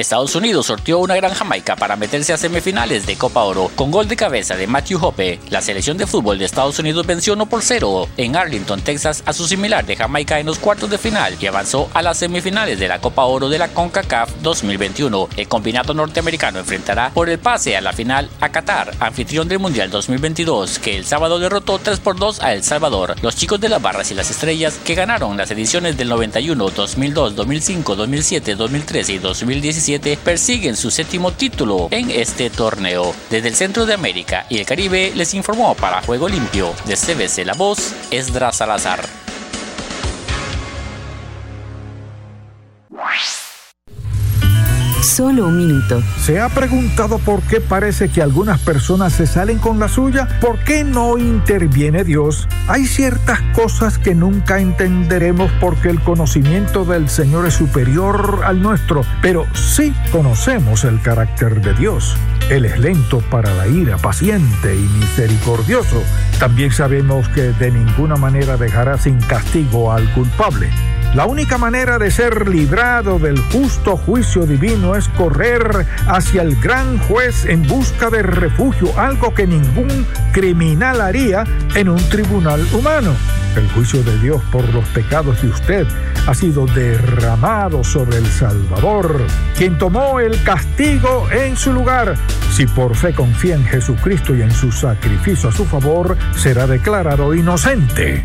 Estados 0.00 0.34
Unidos 0.34 0.66
sorteó 0.66 0.98
una 0.98 1.16
gran 1.16 1.34
Jamaica 1.34 1.76
para 1.76 1.96
meterse 1.96 2.32
a 2.32 2.36
semifinales 2.36 3.06
de 3.06 3.16
Copa 3.16 3.42
Oro 3.42 3.70
con 3.74 3.90
gol 3.90 4.08
de 4.08 4.16
cabeza 4.16 4.56
de 4.56 4.66
Matthew 4.66 5.04
Hoppe. 5.04 5.40
La 5.50 5.60
selección 5.60 5.98
de 5.98 6.06
fútbol 6.06 6.38
de 6.38 6.44
Estados 6.44 6.78
Unidos 6.78 7.06
venció 7.06 7.34
1 7.34 7.46
por 7.46 7.62
0 7.62 8.08
en 8.16 8.36
Arlington, 8.36 8.80
Texas 8.80 9.22
a 9.26 9.32
su 9.32 9.46
similar 9.46 9.84
de 9.84 9.96
Jamaica 9.96 10.38
en 10.38 10.46
los 10.46 10.58
cuartos 10.58 10.90
de 10.90 10.98
final 10.98 11.36
y 11.40 11.46
avanzó 11.46 11.90
a 11.92 12.02
las 12.02 12.18
semifinales 12.18 12.78
de 12.78 12.88
la 12.88 13.00
Copa 13.00 13.24
Oro 13.24 13.48
de 13.48 13.58
la 13.58 13.68
CONCACAF 13.68 14.36
2021. 14.42 15.28
El 15.36 15.48
combinado 15.48 15.92
norteamericano 15.92 16.58
enfrentará 16.58 17.10
por 17.10 17.28
el 17.28 17.38
pase 17.38 17.76
a 17.76 17.80
la 17.80 17.92
final 17.92 18.30
a 18.40 18.50
Qatar, 18.50 18.94
anfitrión 19.00 19.48
del 19.48 19.58
Mundial 19.58 19.90
2022, 19.90 20.78
que 20.78 20.96
el 20.96 21.04
sábado 21.04 21.38
derrotó 21.38 21.78
3 21.78 22.00
por 22.00 22.16
2 22.16 22.42
a 22.42 22.54
El 22.54 22.62
Salvador. 22.62 23.16
Los 23.22 23.36
chicos 23.36 23.60
de 23.60 23.68
las 23.68 23.82
barras 23.82 24.10
y 24.10 24.14
las 24.14 24.30
estrellas 24.30 24.78
que 24.84 24.94
ganaron 24.94 25.36
las 25.36 25.50
ediciones 25.50 25.96
del 25.96 26.08
91, 26.08 26.70
2002, 26.70 27.36
2005, 27.36 27.96
2007, 27.96 28.54
2013 28.54 29.12
y 29.12 29.18
2017 29.18 29.89
persiguen 29.98 30.76
su 30.76 30.90
séptimo 30.90 31.32
título 31.32 31.88
en 31.90 32.10
este 32.10 32.50
torneo. 32.50 33.14
Desde 33.30 33.48
el 33.48 33.56
centro 33.56 33.86
de 33.86 33.94
América 33.94 34.46
y 34.48 34.58
el 34.58 34.66
Caribe 34.66 35.12
les 35.14 35.34
informó 35.34 35.74
para 35.74 36.02
Juego 36.02 36.28
Limpio 36.28 36.72
de 36.86 36.94
CBC 36.96 37.44
La 37.44 37.54
Voz, 37.54 37.94
Esdras 38.10 38.56
Salazar. 38.56 39.19
Solo 45.02 45.46
un 45.46 45.56
minuto. 45.56 46.02
¿Se 46.18 46.40
ha 46.40 46.50
preguntado 46.50 47.18
por 47.18 47.40
qué 47.42 47.60
parece 47.60 48.10
que 48.10 48.20
algunas 48.20 48.60
personas 48.60 49.14
se 49.14 49.26
salen 49.26 49.58
con 49.58 49.78
la 49.78 49.88
suya? 49.88 50.28
¿Por 50.40 50.58
qué 50.58 50.84
no 50.84 51.16
interviene 51.16 52.04
Dios? 52.04 52.46
Hay 52.68 52.84
ciertas 52.84 53.40
cosas 53.54 53.96
que 53.96 54.14
nunca 54.14 54.60
entenderemos 54.60 55.50
porque 55.58 55.88
el 55.88 56.00
conocimiento 56.00 56.84
del 56.84 57.08
Señor 57.08 57.46
es 57.46 57.54
superior 57.54 58.42
al 58.44 58.60
nuestro, 58.60 59.02
pero 59.22 59.46
sí 59.54 59.94
conocemos 60.12 60.84
el 60.84 61.00
carácter 61.00 61.62
de 61.62 61.72
Dios. 61.72 62.14
Él 62.50 62.66
es 62.66 62.78
lento 62.78 63.20
para 63.30 63.54
la 63.54 63.68
ira, 63.68 63.96
paciente 63.96 64.76
y 64.76 64.82
misericordioso. 64.98 66.02
También 66.38 66.72
sabemos 66.72 67.26
que 67.30 67.52
de 67.52 67.70
ninguna 67.70 68.16
manera 68.16 68.58
dejará 68.58 68.98
sin 68.98 69.18
castigo 69.18 69.92
al 69.92 70.12
culpable. 70.12 70.68
La 71.14 71.26
única 71.26 71.58
manera 71.58 71.98
de 71.98 72.08
ser 72.12 72.48
librado 72.48 73.18
del 73.18 73.36
justo 73.36 73.96
juicio 73.96 74.46
divino 74.46 74.94
es 74.94 75.08
correr 75.08 75.84
hacia 76.06 76.42
el 76.42 76.54
gran 76.60 76.98
juez 76.98 77.46
en 77.46 77.66
busca 77.66 78.10
de 78.10 78.22
refugio, 78.22 78.96
algo 78.96 79.34
que 79.34 79.44
ningún 79.44 80.06
criminal 80.32 81.00
haría 81.00 81.42
en 81.74 81.88
un 81.88 81.98
tribunal 82.10 82.64
humano. 82.72 83.12
El 83.56 83.68
juicio 83.72 84.04
de 84.04 84.16
Dios 84.20 84.40
por 84.52 84.72
los 84.72 84.84
pecados 84.90 85.42
de 85.42 85.48
usted 85.48 85.86
ha 86.28 86.34
sido 86.34 86.66
derramado 86.66 87.82
sobre 87.82 88.18
el 88.18 88.26
Salvador, 88.26 89.20
quien 89.58 89.78
tomó 89.78 90.20
el 90.20 90.40
castigo 90.44 91.28
en 91.32 91.56
su 91.56 91.72
lugar. 91.72 92.14
Si 92.52 92.66
por 92.68 92.94
fe 92.94 93.12
confía 93.12 93.56
en 93.56 93.64
Jesucristo 93.64 94.36
y 94.36 94.42
en 94.42 94.52
su 94.52 94.70
sacrificio 94.70 95.48
a 95.48 95.52
su 95.52 95.64
favor, 95.64 96.16
será 96.36 96.68
declarado 96.68 97.34
inocente. 97.34 98.24